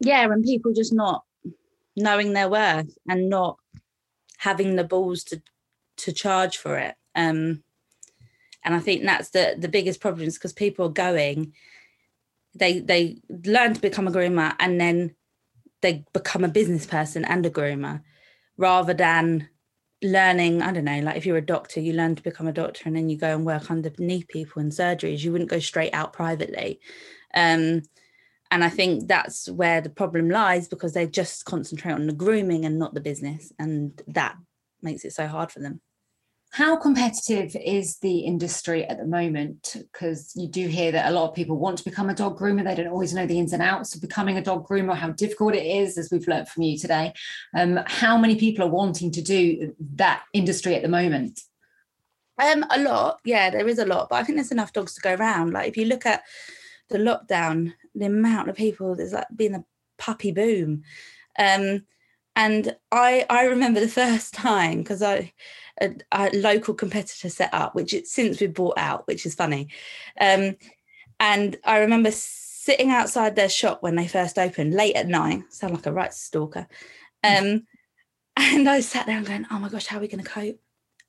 Yeah 0.00 0.24
and 0.24 0.44
people 0.44 0.72
just 0.72 0.92
not 0.92 1.22
knowing 1.96 2.32
their 2.32 2.48
worth 2.48 2.96
and 3.08 3.28
not 3.28 3.58
having 4.38 4.76
the 4.76 4.84
balls 4.84 5.24
to 5.24 5.42
to 5.98 6.12
charge 6.12 6.56
for 6.56 6.78
it 6.78 6.94
um 7.14 7.62
and 8.64 8.74
i 8.74 8.80
think 8.80 9.04
that's 9.04 9.30
the 9.30 9.54
the 9.58 9.68
biggest 9.68 10.00
problem 10.00 10.26
is 10.26 10.34
because 10.34 10.52
people 10.52 10.86
are 10.86 10.92
going 11.08 11.52
they 12.54 12.80
they 12.80 13.18
learn 13.44 13.74
to 13.74 13.80
become 13.80 14.08
a 14.08 14.10
groomer 14.10 14.54
and 14.58 14.80
then 14.80 15.14
they 15.82 16.04
become 16.12 16.44
a 16.44 16.48
business 16.48 16.86
person 16.86 17.24
and 17.24 17.44
a 17.44 17.50
groomer 17.50 18.02
rather 18.56 18.94
than 18.94 19.48
learning 20.02 20.62
i 20.62 20.72
don't 20.72 20.84
know 20.84 21.00
like 21.00 21.16
if 21.16 21.24
you're 21.24 21.36
a 21.36 21.46
doctor 21.46 21.80
you 21.80 21.92
learn 21.92 22.14
to 22.14 22.22
become 22.22 22.48
a 22.48 22.52
doctor 22.52 22.82
and 22.86 22.96
then 22.96 23.08
you 23.08 23.16
go 23.16 23.34
and 23.34 23.46
work 23.46 23.70
underneath 23.70 24.26
people 24.28 24.60
in 24.60 24.70
surgeries. 24.70 25.20
You 25.20 25.30
wouldn't 25.30 25.50
go 25.50 25.60
straight 25.60 25.94
out 25.94 26.12
privately. 26.12 26.80
Um, 27.34 27.82
and 28.52 28.62
i 28.62 28.68
think 28.68 29.08
that's 29.08 29.48
where 29.48 29.80
the 29.80 29.90
problem 29.90 30.28
lies 30.28 30.68
because 30.68 30.92
they 30.92 31.06
just 31.06 31.44
concentrate 31.44 31.92
on 31.92 32.06
the 32.06 32.12
grooming 32.12 32.64
and 32.64 32.78
not 32.78 32.94
the 32.94 33.00
business 33.00 33.52
and 33.58 34.00
that 34.06 34.36
makes 34.82 35.04
it 35.04 35.12
so 35.12 35.26
hard 35.26 35.50
for 35.50 35.60
them 35.60 35.80
how 36.52 36.76
competitive 36.76 37.56
is 37.56 37.96
the 37.98 38.20
industry 38.20 38.84
at 38.84 38.98
the 38.98 39.06
moment? 39.06 39.74
Because 39.90 40.32
you 40.36 40.46
do 40.46 40.68
hear 40.68 40.92
that 40.92 41.10
a 41.10 41.14
lot 41.14 41.30
of 41.30 41.34
people 41.34 41.56
want 41.56 41.78
to 41.78 41.84
become 41.84 42.10
a 42.10 42.14
dog 42.14 42.38
groomer. 42.38 42.62
They 42.62 42.74
don't 42.74 42.92
always 42.92 43.14
know 43.14 43.26
the 43.26 43.38
ins 43.38 43.54
and 43.54 43.62
outs 43.62 43.94
of 43.94 44.02
becoming 44.02 44.36
a 44.36 44.42
dog 44.42 44.68
groomer, 44.68 44.94
how 44.94 45.12
difficult 45.12 45.54
it 45.54 45.64
is, 45.64 45.96
as 45.96 46.10
we've 46.12 46.28
learned 46.28 46.48
from 46.48 46.64
you 46.64 46.78
today. 46.78 47.14
Um, 47.56 47.80
how 47.86 48.18
many 48.18 48.36
people 48.36 48.66
are 48.66 48.70
wanting 48.70 49.10
to 49.12 49.22
do 49.22 49.74
that 49.94 50.24
industry 50.34 50.74
at 50.74 50.82
the 50.82 50.88
moment? 50.88 51.40
Um, 52.38 52.66
a 52.70 52.78
lot, 52.80 53.20
yeah, 53.24 53.48
there 53.48 53.66
is 53.66 53.78
a 53.78 53.86
lot, 53.86 54.10
but 54.10 54.16
I 54.16 54.22
think 54.22 54.36
there's 54.36 54.52
enough 54.52 54.74
dogs 54.74 54.92
to 54.94 55.00
go 55.00 55.14
around. 55.14 55.54
Like 55.54 55.68
if 55.68 55.78
you 55.78 55.86
look 55.86 56.04
at 56.04 56.22
the 56.90 56.98
lockdown, 56.98 57.72
the 57.94 58.06
amount 58.06 58.50
of 58.50 58.56
people 58.56 58.94
there's 58.94 59.14
like 59.14 59.26
been 59.34 59.54
a 59.54 59.64
puppy 59.96 60.32
boom. 60.32 60.82
Um, 61.38 61.86
and 62.36 62.76
I 62.90 63.24
I 63.30 63.44
remember 63.44 63.80
the 63.80 63.88
first 64.02 64.34
time 64.34 64.78
because 64.78 65.02
I 65.02 65.32
a, 65.80 65.94
a, 66.12 66.30
local 66.30 66.74
competitor 66.74 67.28
set 67.28 67.52
up, 67.52 67.74
which 67.74 67.94
it's 67.94 68.12
since 68.12 68.40
we 68.40 68.46
bought 68.46 68.78
out, 68.78 69.06
which 69.06 69.26
is 69.26 69.34
funny. 69.34 69.68
Um, 70.20 70.56
and 71.18 71.56
I 71.64 71.78
remember 71.78 72.10
sitting 72.12 72.90
outside 72.90 73.36
their 73.36 73.48
shop 73.48 73.82
when 73.82 73.96
they 73.96 74.06
first 74.06 74.38
opened, 74.38 74.74
late 74.74 74.96
at 74.96 75.08
night. 75.08 75.42
Sound 75.50 75.74
like 75.74 75.86
a 75.86 75.92
right 75.92 76.12
stalker. 76.12 76.66
Um, 77.24 77.66
and 78.36 78.68
I 78.68 78.80
sat 78.80 79.06
there 79.06 79.16
and 79.16 79.26
going, 79.26 79.46
"Oh 79.50 79.58
my 79.58 79.68
gosh, 79.68 79.86
how 79.86 79.98
are 79.98 80.00
we 80.00 80.08
going 80.08 80.22
to 80.22 80.30
cope?" 80.30 80.60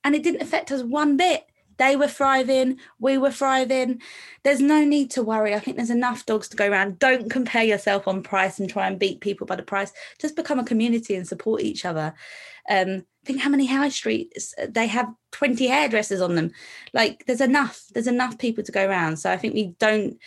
And 0.02 0.14
it 0.14 0.22
didn't 0.22 0.42
affect 0.42 0.72
us 0.72 0.82
one 0.82 1.16
bit. 1.16 1.44
They 1.76 1.96
were 1.96 2.08
thriving, 2.08 2.78
we 2.98 3.18
were 3.18 3.30
thriving. 3.30 4.00
There's 4.42 4.60
no 4.60 4.84
need 4.84 5.10
to 5.12 5.22
worry. 5.22 5.54
I 5.54 5.58
think 5.58 5.76
there's 5.76 5.90
enough 5.90 6.26
dogs 6.26 6.48
to 6.48 6.56
go 6.56 6.68
around. 6.68 6.98
Don't 6.98 7.30
compare 7.30 7.64
yourself 7.64 8.06
on 8.06 8.22
price 8.22 8.58
and 8.58 8.68
try 8.68 8.86
and 8.86 8.98
beat 8.98 9.20
people 9.20 9.46
by 9.46 9.56
the 9.56 9.62
price. 9.62 9.92
Just 10.20 10.36
become 10.36 10.58
a 10.58 10.64
community 10.64 11.14
and 11.14 11.26
support 11.26 11.62
each 11.62 11.84
other. 11.84 12.14
Um, 12.68 13.04
think 13.24 13.40
how 13.40 13.50
many 13.50 13.66
high 13.66 13.88
streets 13.88 14.54
uh, 14.60 14.66
they 14.70 14.86
have 14.86 15.12
20 15.32 15.66
hairdressers 15.66 16.20
on 16.20 16.34
them. 16.34 16.52
Like 16.92 17.24
there's 17.26 17.40
enough, 17.40 17.82
there's 17.92 18.06
enough 18.06 18.38
people 18.38 18.64
to 18.64 18.72
go 18.72 18.86
around. 18.86 19.18
So 19.18 19.30
I 19.30 19.36
think 19.36 19.54
we 19.54 19.74
don't 19.78 20.18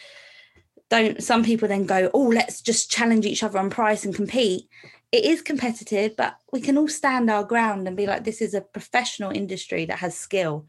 don't 0.90 1.22
some 1.22 1.44
people 1.44 1.68
then 1.68 1.86
go, 1.86 2.10
oh, 2.14 2.28
let's 2.28 2.62
just 2.62 2.92
challenge 2.92 3.26
each 3.26 3.44
other 3.44 3.60
on 3.60 3.70
price 3.70 4.06
and 4.06 4.16
compete. 4.16 4.68
It 5.12 5.26
is 5.26 5.42
competitive, 5.42 6.16
but 6.18 6.38
we 6.52 6.62
can 6.62 6.78
all 6.78 6.88
stand 6.88 7.30
our 7.30 7.44
ground 7.44 7.88
and 7.88 7.96
be 7.96 8.08
like, 8.08 8.24
this 8.24 8.42
is 8.42 8.54
a 8.54 8.62
professional 8.62 9.32
industry 9.32 9.86
that 9.86 10.00
has 10.00 10.18
skill 10.18 10.66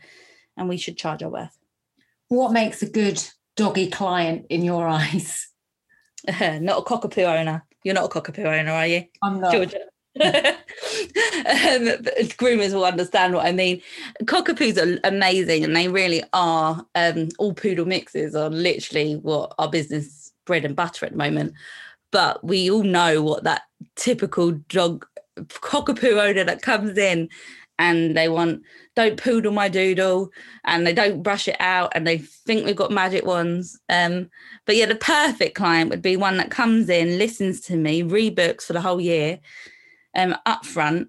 and 0.59 0.69
we 0.69 0.77
should 0.77 0.97
charge 0.97 1.23
our 1.23 1.31
worth. 1.31 1.57
What 2.29 2.53
makes 2.53 2.83
a 2.83 2.89
good 2.89 3.23
doggy 3.57 3.89
client 3.91 4.47
in 4.51 4.63
your 4.63 4.87
eyes? 4.87 5.49
not 6.29 6.79
a 6.79 6.83
cockapoo 6.83 7.25
owner. 7.25 7.65
You're 7.85 7.95
not 7.95 8.05
a 8.05 8.21
cockapoo 8.21 8.45
owner, 8.45 8.71
are 8.71 8.87
you? 8.87 9.05
I'm 9.23 9.41
not. 9.41 9.53
Georgia. 9.53 9.81
um, 10.21 11.85
groomers 12.39 12.73
will 12.75 12.85
understand 12.85 13.35
what 13.35 13.47
I 13.47 13.53
mean. 13.53 13.81
Cockapoos 14.25 14.77
are 14.77 15.01
amazing, 15.05 15.65
and 15.65 15.77
they 15.77 15.89
really 15.89 16.25
are. 16.33 16.85
Um, 16.95 17.29
all 17.39 17.55
poodle 17.55 17.87
mixes 17.87 18.35
are 18.35 18.51
literally 18.51 19.15
what 19.17 19.55
our 19.59 19.71
business 19.71 20.33
bread 20.45 20.65
and 20.65 20.75
butter 20.75 21.07
at 21.07 21.13
the 21.13 21.19
moment. 21.19 21.55
But 22.11 22.43
we 22.43 22.71
all 22.71 22.83
know 22.83 23.23
what 23.23 23.45
that 23.45 23.63
typical 23.95 24.53
dog 24.69 25.07
cockapoo 25.39 26.21
owner 26.21 26.43
that 26.43 26.63
comes 26.63 26.99
in 26.99 27.29
and 27.79 28.17
they 28.17 28.29
want 28.29 28.63
don't 28.97 29.21
poodle 29.21 29.53
my 29.53 29.69
doodle 29.69 30.31
and 30.65 30.87
they 30.87 30.93
don't 30.93 31.23
brush 31.23 31.47
it 31.47 31.57
out 31.61 31.93
and 31.95 32.07
they 32.07 32.19
think 32.19 32.67
we've 32.67 32.77
got 32.77 32.91
magic 32.91 33.25
wands. 33.25 33.79
Um, 33.89 34.31
but 34.67 34.77
yeah 34.77 34.87
the 34.87 34.97
perfect 34.97 35.55
client 35.55 35.91
would 35.91 36.03
be 36.03 36.17
one 36.17 36.37
that 36.39 36.51
comes 36.51 36.89
in 36.89 37.19
listens 37.19 37.61
to 37.63 37.77
me 37.77 38.03
rebooks 38.03 38.63
for 38.63 38.73
the 38.73 38.81
whole 38.81 39.01
year 39.01 39.39
um, 40.17 40.37
up 40.47 40.67
front 40.67 41.09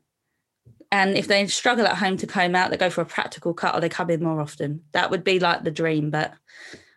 and 0.92 1.18
if 1.18 1.28
they 1.28 1.46
struggle 1.48 1.86
at 1.86 1.98
home 1.98 2.18
to 2.18 2.28
comb 2.28 2.56
out 2.56 2.72
they 2.72 2.78
go 2.78 2.90
for 2.90 3.02
a 3.02 3.06
practical 3.06 3.54
cut 3.54 3.76
or 3.76 3.82
they 3.82 3.90
come 3.90 4.10
in 4.10 4.24
more 4.24 4.40
often. 4.40 4.82
That 4.92 5.10
would 5.10 5.24
be 5.24 5.40
like 5.40 5.64
the 5.64 5.72
dream 5.72 6.12
but 6.12 6.34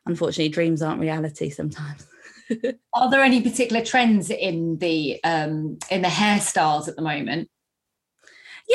unfortunately 0.05 0.51
dreams 0.51 0.83
aren't 0.83 1.01
reality 1.01 1.49
sometimes. 1.49 2.07
Are 2.93 3.11
there 3.11 3.23
any 3.23 3.41
particular 3.41 3.83
trends 3.83 4.29
in 4.29 4.79
the 4.79 5.23
um, 5.25 5.79
in 5.91 6.03
the 6.03 6.09
hairstyles 6.09 6.89
at 6.89 6.97
the 6.97 7.03
moment 7.03 7.49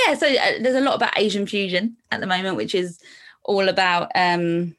yeah, 0.05 0.15
so 0.15 0.27
uh, 0.27 0.61
there's 0.61 0.75
a 0.75 0.81
lot 0.81 0.95
about 0.95 1.17
Asian 1.17 1.47
fusion 1.47 1.97
at 2.11 2.19
the 2.19 2.27
moment, 2.27 2.57
which 2.57 2.75
is 2.75 2.99
all 3.43 3.69
about. 3.69 4.11
um 4.15 4.75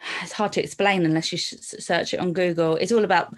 It's 0.22 0.32
hard 0.32 0.52
to 0.52 0.62
explain 0.62 1.04
unless 1.04 1.32
you 1.32 1.38
search 1.38 2.14
it 2.14 2.20
on 2.20 2.32
Google. 2.32 2.76
It's 2.76 2.92
all 2.92 3.04
about 3.04 3.34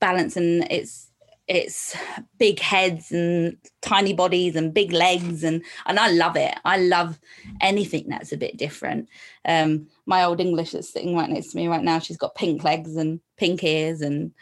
balance, 0.00 0.36
and 0.36 0.66
it's 0.70 1.08
it's 1.48 1.96
big 2.38 2.60
heads 2.60 3.10
and 3.10 3.56
tiny 3.80 4.12
bodies 4.12 4.54
and 4.54 4.74
big 4.74 4.92
legs 4.92 5.42
and 5.42 5.64
and 5.86 5.98
I 5.98 6.10
love 6.10 6.36
it. 6.36 6.54
I 6.64 6.76
love 6.76 7.18
anything 7.60 8.06
that's 8.08 8.32
a 8.32 8.36
bit 8.36 8.58
different. 8.58 9.08
Um, 9.46 9.88
my 10.04 10.24
old 10.24 10.40
English 10.40 10.72
that's 10.72 10.92
sitting 10.92 11.16
right 11.16 11.30
next 11.30 11.52
to 11.52 11.56
me 11.56 11.66
right 11.66 11.82
now, 11.82 12.00
she's 12.00 12.18
got 12.18 12.34
pink 12.34 12.64
legs 12.64 12.96
and 12.96 13.20
pink 13.38 13.64
ears 13.64 14.02
and 14.02 14.32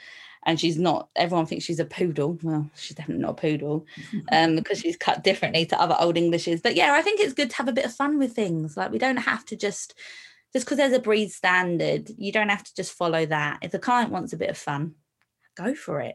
and 0.46 0.58
she's 0.58 0.78
not 0.78 1.08
everyone 1.16 1.44
thinks 1.44 1.64
she's 1.64 1.80
a 1.80 1.84
poodle. 1.84 2.38
Well 2.42 2.70
she's 2.76 2.96
definitely 2.96 3.22
not 3.22 3.32
a 3.32 3.34
poodle 3.34 3.84
um, 4.32 4.56
because 4.56 4.78
she's 4.78 4.96
cut 4.96 5.22
differently 5.22 5.66
to 5.66 5.80
other 5.80 5.96
old 5.98 6.16
englishes. 6.16 6.62
But 6.62 6.76
yeah 6.76 6.92
i 6.94 7.02
think 7.02 7.20
it's 7.20 7.34
good 7.34 7.50
to 7.50 7.56
have 7.56 7.68
a 7.68 7.72
bit 7.72 7.84
of 7.84 7.92
fun 7.92 8.18
with 8.18 8.32
things. 8.32 8.76
Like 8.76 8.92
we 8.92 8.98
don't 8.98 9.18
have 9.18 9.44
to 9.46 9.56
just 9.56 9.94
just 10.52 10.64
because 10.64 10.78
there's 10.78 10.94
a 10.94 11.00
breed 11.00 11.30
standard 11.30 12.10
you 12.16 12.32
don't 12.32 12.48
have 12.48 12.64
to 12.64 12.74
just 12.74 12.92
follow 12.92 13.26
that. 13.26 13.58
If 13.60 13.72
the 13.72 13.78
client 13.78 14.12
wants 14.12 14.32
a 14.32 14.38
bit 14.38 14.50
of 14.50 14.56
fun 14.56 14.94
go 15.56 15.74
for 15.74 16.00
it. 16.00 16.14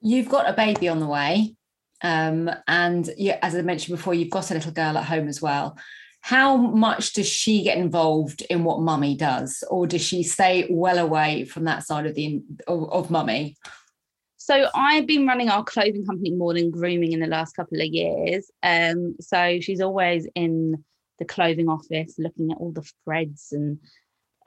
You've 0.00 0.30
got 0.30 0.48
a 0.48 0.54
baby 0.54 0.88
on 0.88 0.98
the 0.98 1.06
way 1.06 1.56
um, 2.02 2.50
and 2.66 3.08
yeah, 3.18 3.38
as 3.42 3.54
i 3.54 3.62
mentioned 3.62 3.96
before 3.96 4.14
you've 4.14 4.30
got 4.30 4.50
a 4.50 4.54
little 4.54 4.72
girl 4.72 4.96
at 4.96 5.04
home 5.04 5.28
as 5.28 5.42
well 5.42 5.76
how 6.22 6.56
much 6.56 7.14
does 7.14 7.28
she 7.28 7.62
get 7.62 7.78
involved 7.78 8.42
in 8.42 8.62
what 8.64 8.80
mummy 8.80 9.16
does 9.16 9.64
or 9.70 9.86
does 9.86 10.02
she 10.02 10.22
stay 10.22 10.66
well 10.70 10.98
away 10.98 11.44
from 11.44 11.64
that 11.64 11.84
side 11.84 12.06
of 12.06 12.14
the 12.14 12.42
of, 12.66 12.90
of 12.92 13.10
mummy 13.10 13.56
so 14.36 14.68
I've 14.74 15.06
been 15.06 15.26
running 15.26 15.48
our 15.48 15.62
clothing 15.62 16.04
company 16.04 16.32
more 16.32 16.54
than 16.54 16.72
grooming 16.72 17.12
in 17.12 17.20
the 17.20 17.26
last 17.26 17.54
couple 17.54 17.80
of 17.80 17.86
years. 17.86 18.50
Um, 18.64 19.14
so 19.20 19.60
she's 19.60 19.80
always 19.80 20.26
in 20.34 20.82
the 21.20 21.24
clothing 21.24 21.68
office 21.68 22.14
looking 22.18 22.50
at 22.50 22.56
all 22.58 22.72
the 22.72 22.90
threads 23.04 23.52
and 23.52 23.78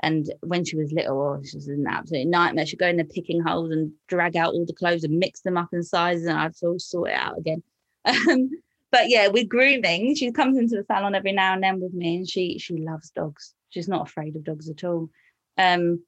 and 0.02 0.34
when 0.42 0.66
she 0.66 0.76
was 0.76 0.92
little, 0.92 1.22
oh, 1.22 1.42
she 1.44 1.56
was 1.56 1.70
an 1.70 1.86
absolute 1.88 2.28
nightmare. 2.28 2.66
She'd 2.66 2.80
go 2.80 2.88
in 2.88 2.98
the 2.98 3.06
picking 3.06 3.42
holes 3.42 3.72
and 3.72 3.94
drag 4.10 4.36
out 4.36 4.54
all 4.54 4.66
the 4.66 4.74
clothes 4.74 5.06
and 5.06 5.18
mix 5.18 5.40
them 5.42 5.56
up 5.56 5.70
in 5.72 5.82
sizes, 5.82 6.26
and 6.26 6.38
I'd 6.38 6.58
sort 6.58 6.82
sort 6.82 7.12
it 7.12 7.16
out 7.16 7.38
again. 7.38 7.64
Um, 8.06 8.50
but 8.94 9.10
yeah, 9.10 9.28
with 9.28 9.50
grooming, 9.50 10.14
she 10.14 10.32
comes 10.32 10.56
into 10.56 10.76
the 10.76 10.84
salon 10.84 11.16
every 11.16 11.32
now 11.32 11.56
and 11.56 11.64
then 11.64 11.82
with 11.82 11.94
me, 11.96 12.18
and 12.18 12.30
she 12.30 12.60
she 12.60 12.78
loves 12.78 13.10
dogs. 13.10 13.56
She's 13.70 13.88
not 13.88 14.08
afraid 14.08 14.36
of 14.36 14.44
dogs 14.44 14.70
at 14.70 14.84
all. 14.84 15.10
Um, 15.58 16.04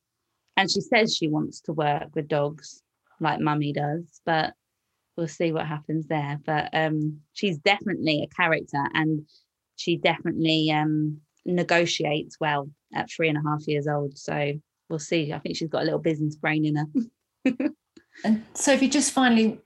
and 0.55 0.69
she 0.69 0.81
says 0.81 1.15
she 1.15 1.27
wants 1.27 1.61
to 1.61 1.73
work 1.73 2.09
with 2.13 2.27
dogs 2.27 2.83
like 3.19 3.39
mummy 3.39 3.73
does, 3.73 4.21
but 4.23 4.53
we'll 5.17 5.27
see 5.27 5.51
what 5.51 5.65
happens 5.65 6.05
there. 6.05 6.39
But 6.45 6.69
um, 6.73 7.21
she's 7.33 7.57
definitely 7.57 8.21
a 8.21 8.35
character, 8.35 8.83
and 8.93 9.25
she 9.77 9.97
definitely 9.97 10.69
um, 10.69 11.21
negotiates 11.43 12.37
well 12.39 12.69
at 12.93 13.09
three 13.09 13.29
and 13.29 13.37
a 13.39 13.49
half 13.49 13.67
years 13.67 13.87
old. 13.87 14.15
So 14.15 14.53
we'll 14.89 14.99
see. 14.99 15.33
I 15.33 15.39
think 15.39 15.57
she's 15.57 15.69
got 15.69 15.81
a 15.81 15.85
little 15.85 15.97
business 15.97 16.35
brain 16.35 16.65
in 16.65 16.75
her. 16.75 17.55
and 18.23 18.45
Sophie, 18.53 18.89
just 18.89 19.11
finally, 19.11 19.59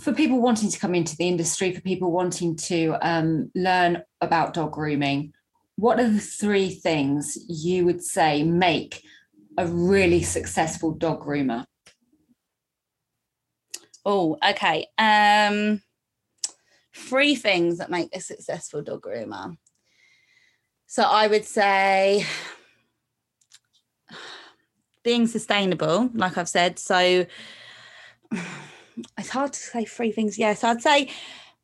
for 0.00 0.12
people 0.12 0.40
wanting 0.40 0.70
to 0.70 0.78
come 0.78 0.94
into 0.94 1.16
the 1.16 1.28
industry, 1.28 1.72
for 1.72 1.80
people 1.80 2.12
wanting 2.12 2.56
to 2.56 2.96
um, 3.02 3.50
learn 3.54 4.02
about 4.20 4.54
dog 4.54 4.72
grooming, 4.72 5.32
what 5.76 6.00
are 6.00 6.08
the 6.08 6.20
three 6.20 6.70
things 6.70 7.38
you 7.48 7.84
would 7.84 8.02
say 8.02 8.42
make 8.42 9.02
a 9.58 9.66
really 9.66 10.22
successful 10.22 10.92
dog 10.92 11.22
groomer? 11.22 11.64
Oh, 14.04 14.38
okay. 14.48 14.86
Um, 14.98 15.82
three 16.94 17.34
things 17.34 17.78
that 17.78 17.90
make 17.90 18.14
a 18.14 18.20
successful 18.20 18.82
dog 18.82 19.02
groomer. 19.02 19.56
So 20.86 21.02
I 21.02 21.26
would 21.26 21.44
say 21.44 22.24
being 25.02 25.26
sustainable, 25.26 26.10
like 26.14 26.38
I've 26.38 26.48
said. 26.48 26.78
So 26.78 27.26
it's 29.18 29.30
hard 29.30 29.52
to 29.52 29.58
say 29.58 29.84
three 29.84 30.12
things. 30.12 30.38
Yes, 30.38 30.64
I'd 30.64 30.82
say 30.82 31.10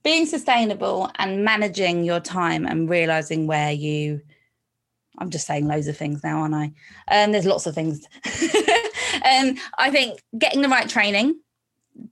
being 0.02 0.26
sustainable 0.26 1.10
and 1.18 1.44
managing 1.44 2.04
your 2.04 2.20
time 2.20 2.66
and 2.66 2.90
realizing 2.90 3.46
where 3.46 3.72
you 3.72 4.20
I'm 5.18 5.30
just 5.30 5.46
saying 5.46 5.68
loads 5.68 5.88
of 5.88 5.96
things 5.96 6.24
now, 6.24 6.40
aren't 6.40 6.54
I? 6.54 6.72
Um, 7.08 7.32
there's 7.32 7.46
lots 7.46 7.66
of 7.66 7.74
things. 7.74 8.06
um, 8.24 9.56
I 9.78 9.90
think 9.90 10.20
getting 10.38 10.62
the 10.62 10.68
right 10.68 10.88
training. 10.88 11.38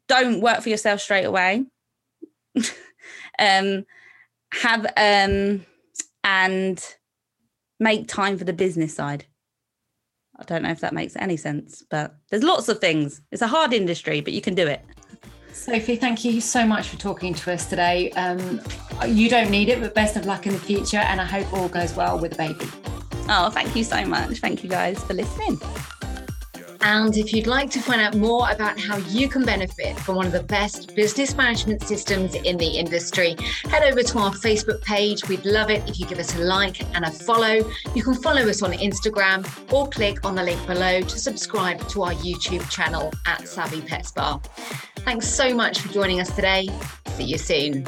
Don't 0.06 0.40
work 0.40 0.60
for 0.60 0.68
yourself 0.68 1.00
straight 1.00 1.24
away. 1.24 1.64
um, 3.38 3.86
have 4.52 4.84
um, 4.96 5.64
and 6.22 6.96
make 7.78 8.06
time 8.06 8.36
for 8.36 8.44
the 8.44 8.52
business 8.52 8.94
side. 8.94 9.24
I 10.38 10.44
don't 10.44 10.62
know 10.62 10.70
if 10.70 10.80
that 10.80 10.94
makes 10.94 11.16
any 11.16 11.36
sense, 11.36 11.82
but 11.90 12.14
there's 12.30 12.42
lots 12.42 12.68
of 12.68 12.80
things. 12.80 13.22
It's 13.32 13.42
a 13.42 13.46
hard 13.46 13.72
industry, 13.72 14.20
but 14.20 14.32
you 14.32 14.40
can 14.40 14.54
do 14.54 14.66
it. 14.66 14.84
Sophie, 15.60 15.96
thank 15.96 16.24
you 16.24 16.40
so 16.40 16.66
much 16.66 16.88
for 16.88 16.96
talking 16.96 17.34
to 17.34 17.52
us 17.52 17.66
today. 17.66 18.10
Um, 18.12 18.62
you 19.06 19.28
don't 19.28 19.50
need 19.50 19.68
it, 19.68 19.78
but 19.78 19.94
best 19.94 20.16
of 20.16 20.24
luck 20.24 20.46
in 20.46 20.54
the 20.54 20.58
future, 20.58 20.96
and 20.96 21.20
I 21.20 21.26
hope 21.26 21.52
all 21.52 21.68
goes 21.68 21.94
well 21.94 22.18
with 22.18 22.32
the 22.32 22.38
baby. 22.38 22.64
Oh, 23.28 23.50
thank 23.50 23.76
you 23.76 23.84
so 23.84 24.02
much. 24.06 24.38
Thank 24.38 24.64
you 24.64 24.70
guys 24.70 25.04
for 25.04 25.12
listening. 25.12 25.60
And 26.80 27.14
if 27.14 27.34
you'd 27.34 27.46
like 27.46 27.68
to 27.72 27.80
find 27.80 28.00
out 28.00 28.14
more 28.16 28.50
about 28.50 28.80
how 28.80 28.96
you 28.96 29.28
can 29.28 29.44
benefit 29.44 29.98
from 29.98 30.16
one 30.16 30.24
of 30.24 30.32
the 30.32 30.42
best 30.42 30.96
business 30.96 31.36
management 31.36 31.82
systems 31.82 32.34
in 32.36 32.56
the 32.56 32.66
industry, 32.66 33.36
head 33.68 33.82
over 33.82 34.02
to 34.02 34.18
our 34.18 34.32
Facebook 34.32 34.80
page. 34.80 35.28
We'd 35.28 35.44
love 35.44 35.68
it 35.68 35.86
if 35.86 36.00
you 36.00 36.06
give 36.06 36.18
us 36.18 36.34
a 36.36 36.38
like 36.38 36.82
and 36.94 37.04
a 37.04 37.10
follow. 37.10 37.70
You 37.94 38.02
can 38.02 38.14
follow 38.14 38.48
us 38.48 38.62
on 38.62 38.72
Instagram 38.72 39.46
or 39.70 39.88
click 39.90 40.24
on 40.24 40.34
the 40.34 40.42
link 40.42 40.66
below 40.66 41.02
to 41.02 41.18
subscribe 41.18 41.86
to 41.90 42.02
our 42.02 42.14
YouTube 42.14 42.68
channel 42.70 43.12
at 43.26 43.46
Savvy 43.46 43.82
Pet 43.82 44.06
Spa. 44.06 44.40
Thanks 45.04 45.28
so 45.28 45.54
much 45.54 45.80
for 45.80 45.92
joining 45.92 46.20
us 46.20 46.34
today. 46.34 46.68
See 47.16 47.24
you 47.24 47.38
soon. 47.38 47.84